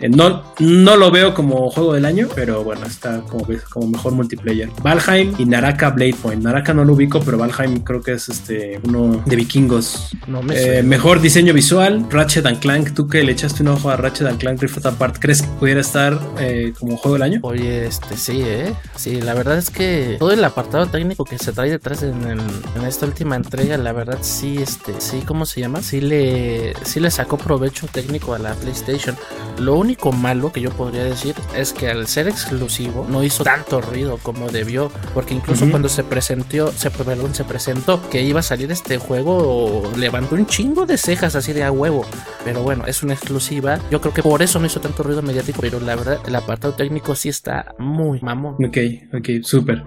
[0.00, 4.14] Eh, no, no lo veo como juego del año, pero bueno, está como, como mejor
[4.14, 4.70] multiplayer.
[4.82, 6.42] Valheim y Naraka Blade Point.
[6.42, 10.10] Naraka no lo ubico, pero Valheim creo que es este uno de vikingos.
[10.50, 12.94] Eh, mejor diseño visual, Ratchet and Clank.
[12.94, 15.80] Tú que le echaste un ojo a Ratchet and Clank Rift Apart, ¿crees que pudiera
[15.80, 17.40] estar eh, como juego del año?
[17.42, 18.74] Oye, este sí, ¿eh?
[18.96, 22.38] Sí, la verdad es que todo el apartado técnico que se trae detrás en,
[22.86, 25.82] esta última entrega, la verdad sí, este, sí, ¿cómo se llama?
[25.82, 29.16] Sí le, sí le sacó provecho técnico a la PlayStation.
[29.58, 33.80] Lo único malo que yo podría decir es que al ser exclusivo no hizo tanto
[33.80, 38.42] ruido como debió, porque incluso cuando se presentó, se, perdón, se presentó que iba a
[38.44, 42.06] salir este juego, levantó un chingo de cejas así de a huevo.
[42.44, 43.80] Pero bueno, es una exclusiva.
[43.90, 46.74] Yo creo que por eso no hizo tanto ruido mediático, pero la verdad, el apartado
[46.74, 48.64] técnico sí está muy mamón.
[48.64, 48.78] Ok,
[49.12, 49.82] ok, súper.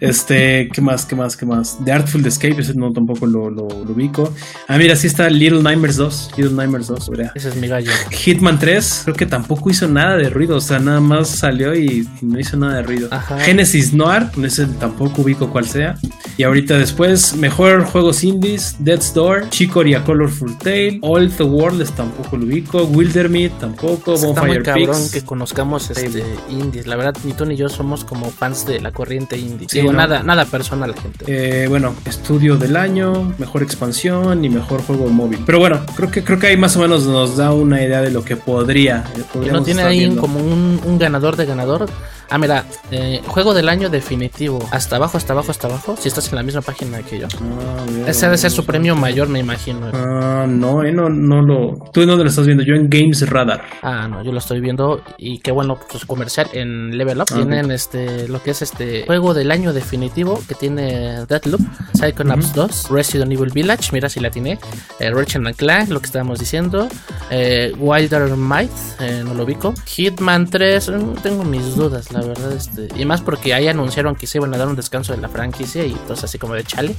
[0.00, 1.06] Este, ¿qué más?
[1.06, 1.36] ¿Qué más?
[1.36, 1.78] ¿Qué más?
[1.84, 4.34] The Artful Escape, ese no tampoco lo, lo, ubico.
[4.66, 6.30] Ah, mira, sí está Little Nightmares 2.
[6.38, 7.92] Little Nightmares 2, Ese es mi gallo.
[8.10, 10.56] Hitman 3, creo que tampoco hizo nada de ruido.
[10.56, 13.08] O sea, nada más salió y, no hizo nada de ruido.
[13.44, 15.94] Genesis Noir, ese tampoco ubico cuál sea.
[16.36, 21.82] Y ahorita después, mejor juegos indies, Death's Door, Chicory a Colorful Tale, All the World
[21.94, 26.86] tampoco lo ubico, Wildermeat tampoco, Está muy cabrón que conozcamos este indies.
[26.86, 29.68] La verdad, ni tú ni yo somos como fans de la corriente indie.
[29.70, 31.24] Digo, nada, nada personal, gente.
[31.26, 35.40] Eh, bueno, estudio del año, mejor expansión y mejor juego móvil.
[35.44, 38.10] Pero bueno, creo que creo que ahí más o menos nos da una idea de
[38.10, 39.04] lo que podría.
[39.50, 41.88] No tiene ahí como un, un ganador de ganador.
[42.32, 44.66] Ah, mira, eh, juego del año definitivo.
[44.70, 45.96] Hasta abajo, hasta abajo, hasta abajo.
[45.98, 47.26] Si estás en la misma página que yo.
[47.42, 49.90] Ah, Ese debe ser su premio mayor, me imagino.
[49.92, 51.74] Ah, no, eh, no, no lo.
[51.92, 52.64] ¿Tú dónde lo estás viendo?
[52.64, 53.64] Yo en Games Radar.
[53.82, 55.02] Ah, no, yo lo estoy viendo.
[55.18, 57.26] Y qué bueno, pues comercial en Level Up.
[57.32, 61.60] Ah, tienen este, lo que es este juego del año definitivo que tiene Deadloop,
[61.92, 63.90] Psychonauts 2, Resident Evil Village.
[63.92, 64.58] Mira si la tiene.
[65.00, 66.88] Eh, Ratchet Clank, lo que estábamos diciendo.
[67.30, 68.70] Eh, Wilder Might,
[69.00, 69.74] eh, no lo ubico.
[69.84, 72.52] Hitman 3, mm, tengo mis dudas, la verdad.
[72.52, 75.28] Este, y más porque ahí anunciaron que se iban a dar un descanso de la
[75.28, 76.94] franquicia y entonces así como de chale.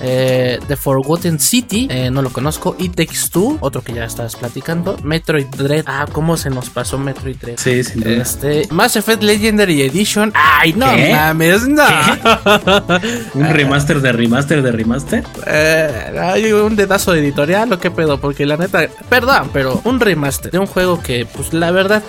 [0.00, 2.76] Eh, The Forgotten City, eh, no lo conozco.
[2.78, 4.96] It Takes Two, otro que ya estabas platicando.
[5.02, 7.56] Metroid Dread, ah, cómo se nos pasó Metroid Dread.
[7.58, 8.00] Sí, sí.
[8.04, 10.32] Este, Mass Effect Legendary Edition.
[10.34, 11.84] Ay, no mames, no.
[13.34, 15.24] ¿Un remaster de remaster de remaster?
[15.46, 20.52] Eh, hay un dedazo editorial o qué pedo, porque la neta, perdón, pero un remaster
[20.52, 22.02] de un juego que, pues la verdad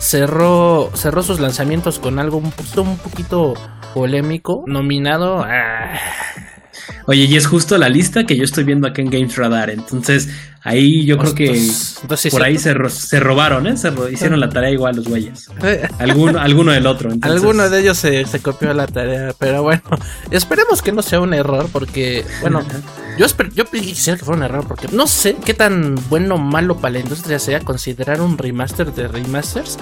[0.00, 2.50] cerró, cerró sus lanzamientos con algo un
[2.98, 3.54] poquito,
[3.94, 5.46] polémico, nominado.
[7.06, 9.70] Oye, y es justo la lista que yo estoy viendo acá en Games Radar.
[9.70, 10.28] Entonces,
[10.62, 11.70] ahí yo creo que
[12.30, 12.74] por ahí se,
[13.20, 13.76] robaron, ¿eh?
[13.76, 15.48] Se hicieron la tarea igual los güeyes.
[15.98, 17.10] Alguno, alguno del otro.
[17.22, 19.82] Alguno de ellos se, copió la tarea, pero bueno,
[20.30, 22.62] esperemos que no sea un error, porque, bueno,
[23.18, 26.76] yo, yo quisiera que fuera un error, porque no sé qué tan bueno o malo
[26.76, 29.78] para la industria sea considerar un remaster de remasters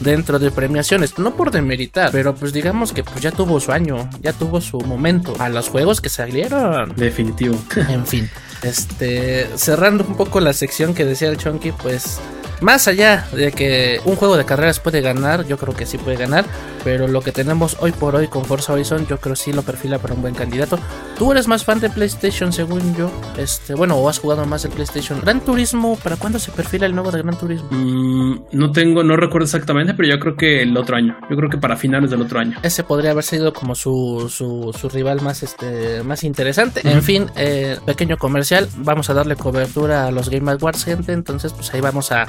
[0.00, 1.18] dentro de premiaciones.
[1.18, 4.80] No por demeritar, pero pues digamos que pues ya tuvo su año, ya tuvo su
[4.80, 6.94] momento a los juegos que salieron.
[6.96, 7.56] Definitivo.
[7.88, 8.30] en fin,
[8.62, 12.20] este, cerrando un poco la sección que decía el Chunky, pues
[12.60, 16.16] más allá de que un juego de carreras puede ganar, yo creo que sí puede
[16.16, 16.44] ganar,
[16.86, 19.98] pero lo que tenemos hoy por hoy con Forza Horizon, yo creo sí lo perfila
[19.98, 20.78] para un buen candidato.
[21.18, 23.10] Tú eres más fan de PlayStation, según yo.
[23.36, 25.20] Este, bueno, o has jugado más el PlayStation.
[25.20, 27.68] Gran Turismo, ¿para cuándo se perfila el nuevo de Gran Turismo?
[27.72, 31.16] Mm, no tengo, no recuerdo exactamente, pero yo creo que el otro año.
[31.28, 32.56] Yo creo que para finales del otro año.
[32.62, 36.88] Ese podría haber sido como su, su, rival más, este, más interesante.
[36.88, 38.68] En fin, eh, pequeño comercial.
[38.76, 41.12] Vamos a darle cobertura a los Game Awards, gente.
[41.12, 42.26] Entonces, pues ahí vamos a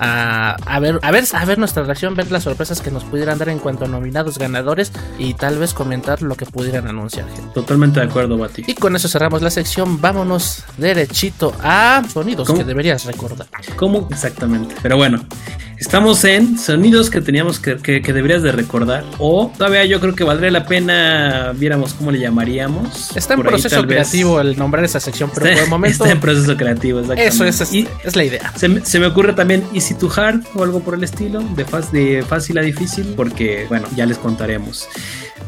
[0.00, 3.48] a, ver, a ver, a ver nuestra reacción, ver las sorpresas que nos pudieran dar
[3.48, 7.26] en cuanto a nominados ganadores y tal vez comentar lo que pudieran anunciar.
[7.52, 8.64] Totalmente de acuerdo, Bati.
[8.66, 10.00] Y con eso cerramos la sección.
[10.00, 13.48] Vámonos derechito a sonidos que deberías recordar.
[13.76, 14.08] ¿Cómo?
[14.10, 14.76] Exactamente.
[14.82, 15.24] Pero bueno,
[15.78, 19.04] Estamos en sonidos que teníamos que, que, deberías de recordar.
[19.18, 23.16] O todavía yo creo que valdría la pena viéramos cómo le llamaríamos.
[23.16, 25.88] Está en proceso creativo el nombrar esa sección, pero por el momento.
[26.04, 27.34] Está en proceso creativo, exactamente.
[27.34, 28.52] Eso es, es, la idea.
[28.56, 32.22] Se, se, me ocurre también Easy to Hard o algo por el estilo, de, de
[32.22, 34.88] fácil a difícil, porque bueno, ya les contaremos.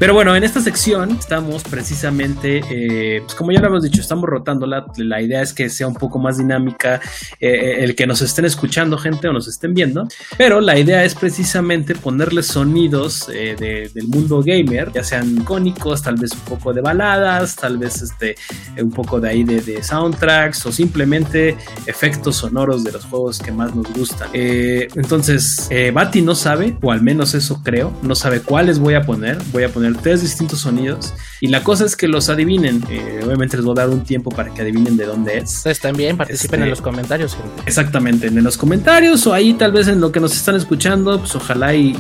[0.01, 4.31] Pero bueno, en esta sección estamos precisamente, eh, pues como ya lo hemos dicho, estamos
[4.31, 4.87] rotándola.
[4.97, 7.03] La idea es que sea un poco más dinámica
[7.39, 10.09] eh, el que nos estén escuchando gente o nos estén viendo.
[10.39, 16.17] Pero la idea es precisamente ponerles sonidos eh, del mundo gamer, ya sean icónicos, tal
[16.17, 18.37] vez un poco de baladas, tal vez este,
[18.81, 23.75] un poco de ahí de, soundtracks o simplemente efectos sonoros de los juegos que más
[23.75, 24.31] nos gustan.
[24.33, 29.37] entonces, Bati no sabe, o al menos eso creo, no sabe cuáles voy a poner.
[29.53, 32.83] Voy a poner tres distintos sonidos y la cosa es que los adivinen.
[32.91, 35.57] Eh, obviamente les voy a dar un tiempo para que adivinen de dónde es.
[35.57, 37.37] Ustedes también participen en este, los comentarios.
[37.67, 41.35] Exactamente, en los comentarios o ahí tal vez en lo que nos están escuchando, pues
[41.37, 41.91] ojalá y,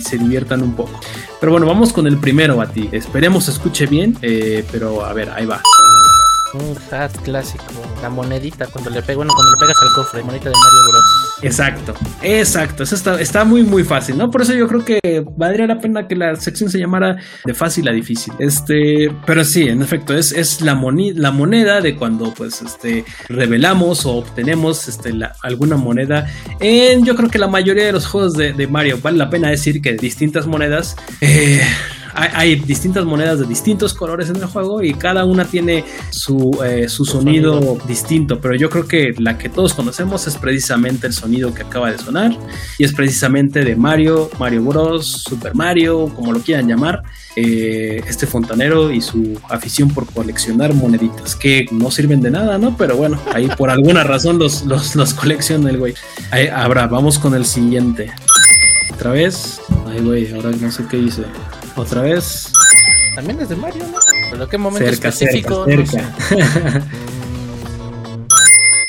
[0.00, 1.00] se diviertan un poco.
[1.40, 2.88] Pero bueno, vamos con el primero, Bati.
[2.92, 5.60] Esperemos se escuche bien, eh, pero a ver, ahí va.
[6.56, 7.64] Un hat clásico,
[8.00, 11.04] la monedita cuando le pego, bueno, cuando le pegas al cofre, monedita de Mario Bros.
[11.42, 12.82] Exacto, exacto.
[12.82, 14.30] Eso está, está muy, muy fácil, ¿no?
[14.30, 17.88] Por eso yo creo que valdría la pena que la sección se llamara de fácil
[17.88, 18.32] a difícil.
[18.38, 20.80] Este, pero sí, en efecto, es, es la,
[21.14, 26.26] la moneda de cuando, pues, este, revelamos o obtenemos este, alguna moneda
[26.60, 28.98] en, yo creo que la mayoría de los juegos de, de Mario.
[29.02, 30.96] Vale la pena decir que distintas monedas.
[31.20, 31.60] Eh,
[32.16, 36.88] hay, distintas monedas de distintos colores en el juego y cada una tiene su, eh,
[36.88, 41.52] su sonido, distinto, pero yo creo que la que todos conocemos es precisamente el sonido
[41.52, 42.36] que acaba de sonar
[42.78, 47.02] y es precisamente de Mario, Mario Bros, Super Mario, como lo quieran llamar,
[47.36, 52.76] eh, este fontanero y su afición por coleccionar moneditas que no sirven de nada, ¿no?
[52.76, 55.94] Pero bueno, ahí por alguna razón los, los, los colecciona el güey.
[56.30, 58.10] Ahí, ahora vamos con el siguiente.
[58.94, 59.60] Otra vez.
[59.86, 61.24] Ay, güey, ahora no sé qué hice.
[61.76, 62.50] Otra vez.
[63.14, 63.98] También es de Mario, ¿no?
[64.30, 65.64] ¿Pero qué momento cerca, específico?
[65.64, 66.14] Cerca,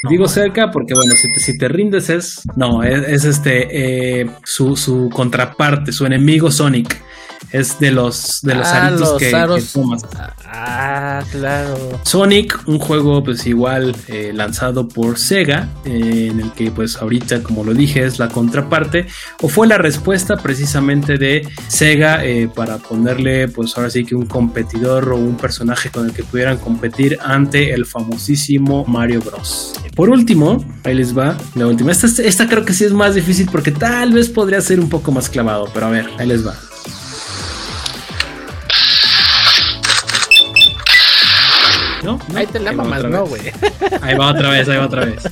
[0.10, 2.42] Digo cerca porque, bueno, si te, si te rindes es.
[2.56, 4.22] No, es, este.
[4.22, 7.02] Eh, su, su contraparte, su enemigo Sonic
[7.52, 9.32] es de los de los ah, aritos que,
[9.74, 10.04] tomas.
[10.46, 12.00] Ah, claro.
[12.04, 17.44] Sonic, un juego pues igual eh, lanzado por Sega, eh, en el que pues ahorita
[17.44, 19.08] como lo dije es la contraparte,
[19.42, 24.26] o fue la respuesta precisamente de Sega eh, para ponerle pues ahora sí que un
[24.26, 29.74] competidor o un personaje con el que pudieran competir ante el famosísimo Mario Bros.
[29.96, 31.92] Por último, ahí les va la última.
[31.92, 35.12] Esta, esta creo que sí es más difícil porque tal vez podría ser un poco
[35.12, 36.56] más clavado, pero a ver, ahí les va.
[42.08, 42.18] ¿No?
[42.36, 43.42] Ahí te la mamás, no, güey.
[44.02, 45.24] Ahí va otra vez, ahí va otra vez.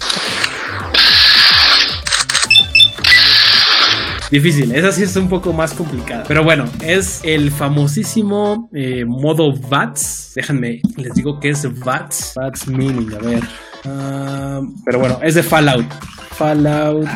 [4.29, 6.25] Difícil, esa sí es un poco más complicada.
[6.27, 10.33] Pero bueno, es el famosísimo eh, modo VATS.
[10.35, 12.33] Déjenme, les digo que es VATS.
[12.35, 13.43] VATS Mini, a ver.
[13.85, 15.85] Ah, pero bueno, es de Fallout.
[16.31, 17.07] Fallout.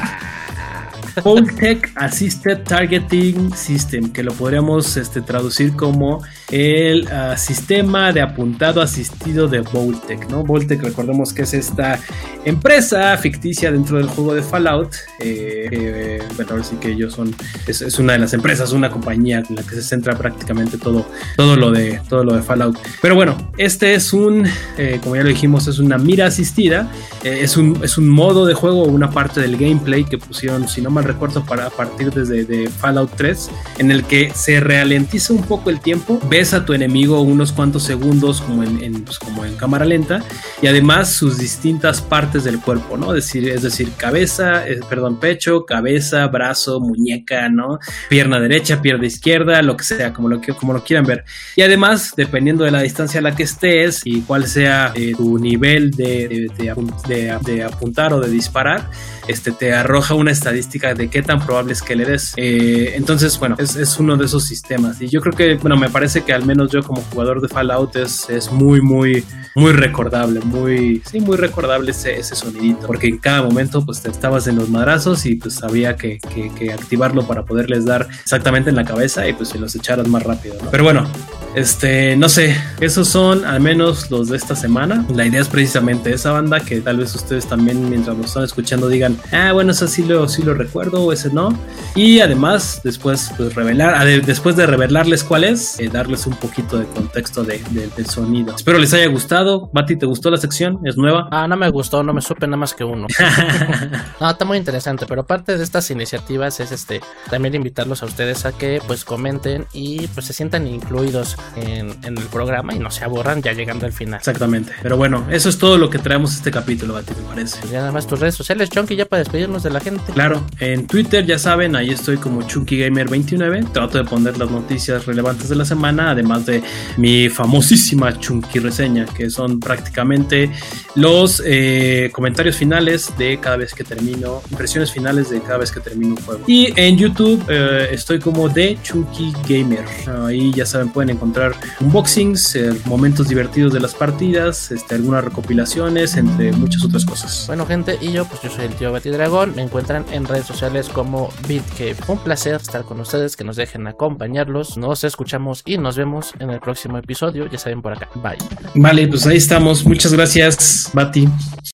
[1.22, 8.82] Voltec Assisted Targeting System, que lo podríamos este, traducir como el ah, sistema de apuntado
[8.82, 10.44] asistido de Voltec, ¿no?
[10.44, 12.00] Voltec, recordemos que es esta
[12.46, 14.96] empresa ficticia dentro del juego de Fallout.
[15.20, 17.36] Eh, bueno, ahora sí que ellos son,
[17.68, 21.56] es, una de las empresas, una compañía en la que se centra prácticamente todo, todo,
[21.56, 22.78] lo, de, todo lo de Fallout.
[23.02, 24.48] Pero bueno, este es un,
[24.78, 26.92] eh, como ya lo dijimos, es una mira asistida,
[27.24, 30.82] eh, es, un, es un modo de juego, una parte del gameplay que pusieron, si
[30.82, 35.44] no mal recuerdo, para partir desde de Fallout 3, en el que se ralentiza un
[35.44, 39.84] poco el tiempo a tu enemigo unos cuantos segundos como en, pues, como en cámara
[39.84, 40.24] lenta
[40.62, 43.14] y además sus distintas partes del cuerpo, ¿no?
[43.14, 47.80] Es decir, es decir, cabeza, eh, perdón, pecho, cabeza, brazo, muñeca, ¿no?
[48.08, 51.26] Pierna derecha, pierna izquierda, lo que sea, como lo, que, como lo quieran ver.
[51.58, 55.38] Y además, dependiendo de la distancia a la que estés y cuál sea eh, tu
[55.40, 58.90] nivel de, de, apuntar o de disparar,
[59.28, 62.34] este, te arroja una estadística de qué tan probable es que le des.
[62.38, 65.02] Eh, entonces, bueno, es, es uno de esos sistemas.
[65.02, 67.96] Y yo creo que, bueno, me parece que al menos yo como jugador de Fallout
[67.96, 69.24] es, es muy, muy,
[69.56, 74.10] muy recordable, muy, sí, muy recordable ese, ese sonidito, porque en cada momento pues te
[74.10, 78.76] estabas en los madrazos y pues había que, que, activarlo para poderles dar exactamente en
[78.76, 81.08] la cabeza y pues se los echaras más rápido, Pero bueno,
[81.56, 85.06] este, no sé, esos son al menos los de esta semana.
[85.14, 88.88] La idea es precisamente esa banda que tal vez ustedes también mientras lo están escuchando
[88.88, 91.58] digan, ah, bueno, eso sí lo, sí lo recuerdo o ese no.
[91.96, 96.86] Y además, después, pues revelar, después de revelarles cuál es, eh, darles un poquito de
[96.86, 97.60] contexto de,
[97.96, 98.56] del sonido.
[98.56, 99.70] Espero les haya gustado.
[99.74, 100.80] Bati, ¿te gustó la sección?
[100.86, 101.28] ¿Es nueva?
[101.32, 103.08] Ah, no me gustó, no me supe nada más que uno.
[104.20, 108.46] no, está muy interesante, pero parte de estas iniciativas es este también invitarlos a ustedes
[108.46, 112.92] a que pues comenten y pues se sientan incluidos en, en, el programa y no
[112.92, 114.20] se aborran ya llegando al final.
[114.20, 114.74] Exactamente.
[114.82, 117.60] Pero bueno, eso es todo lo que traemos este capítulo, Bati, me parece.
[117.68, 120.12] Y nada más tus redes sociales, Chunky, ya para despedirnos de la gente.
[120.14, 123.72] Claro, en Twitter ya saben, ahí estoy como ChunkyGamer29.
[123.72, 126.64] Trato de poner las noticias relevantes de la semana, además de
[126.98, 130.52] mi famosísima Chunky reseña, que son prácticamente
[130.96, 135.80] los eh, comentarios finales de cada vez que termino, impresiones finales de cada vez que
[135.80, 136.44] termino un juego.
[136.48, 139.86] Y en YouTube eh, estoy como de Chunky Gamer.
[140.26, 146.18] Ahí ya saben, pueden encontrar unboxings, eh, momentos divertidos de las partidas, este, algunas recopilaciones,
[146.18, 147.46] entre muchas otras cosas.
[147.48, 149.56] Bueno, gente, y yo, pues yo soy el tío Batidragón.
[149.56, 151.98] Me encuentran en redes sociales como BitCave.
[152.08, 154.78] Un placer estar con ustedes, que nos dejen acompañarlos.
[154.78, 157.48] Nos escuchamos y nos vemos en el próximo episodio.
[157.48, 158.10] Ya saben por acá.
[158.16, 158.38] Bye.
[158.76, 159.86] Vale, pues ahí estamos.
[159.86, 161.30] Muchas gracias, Bati.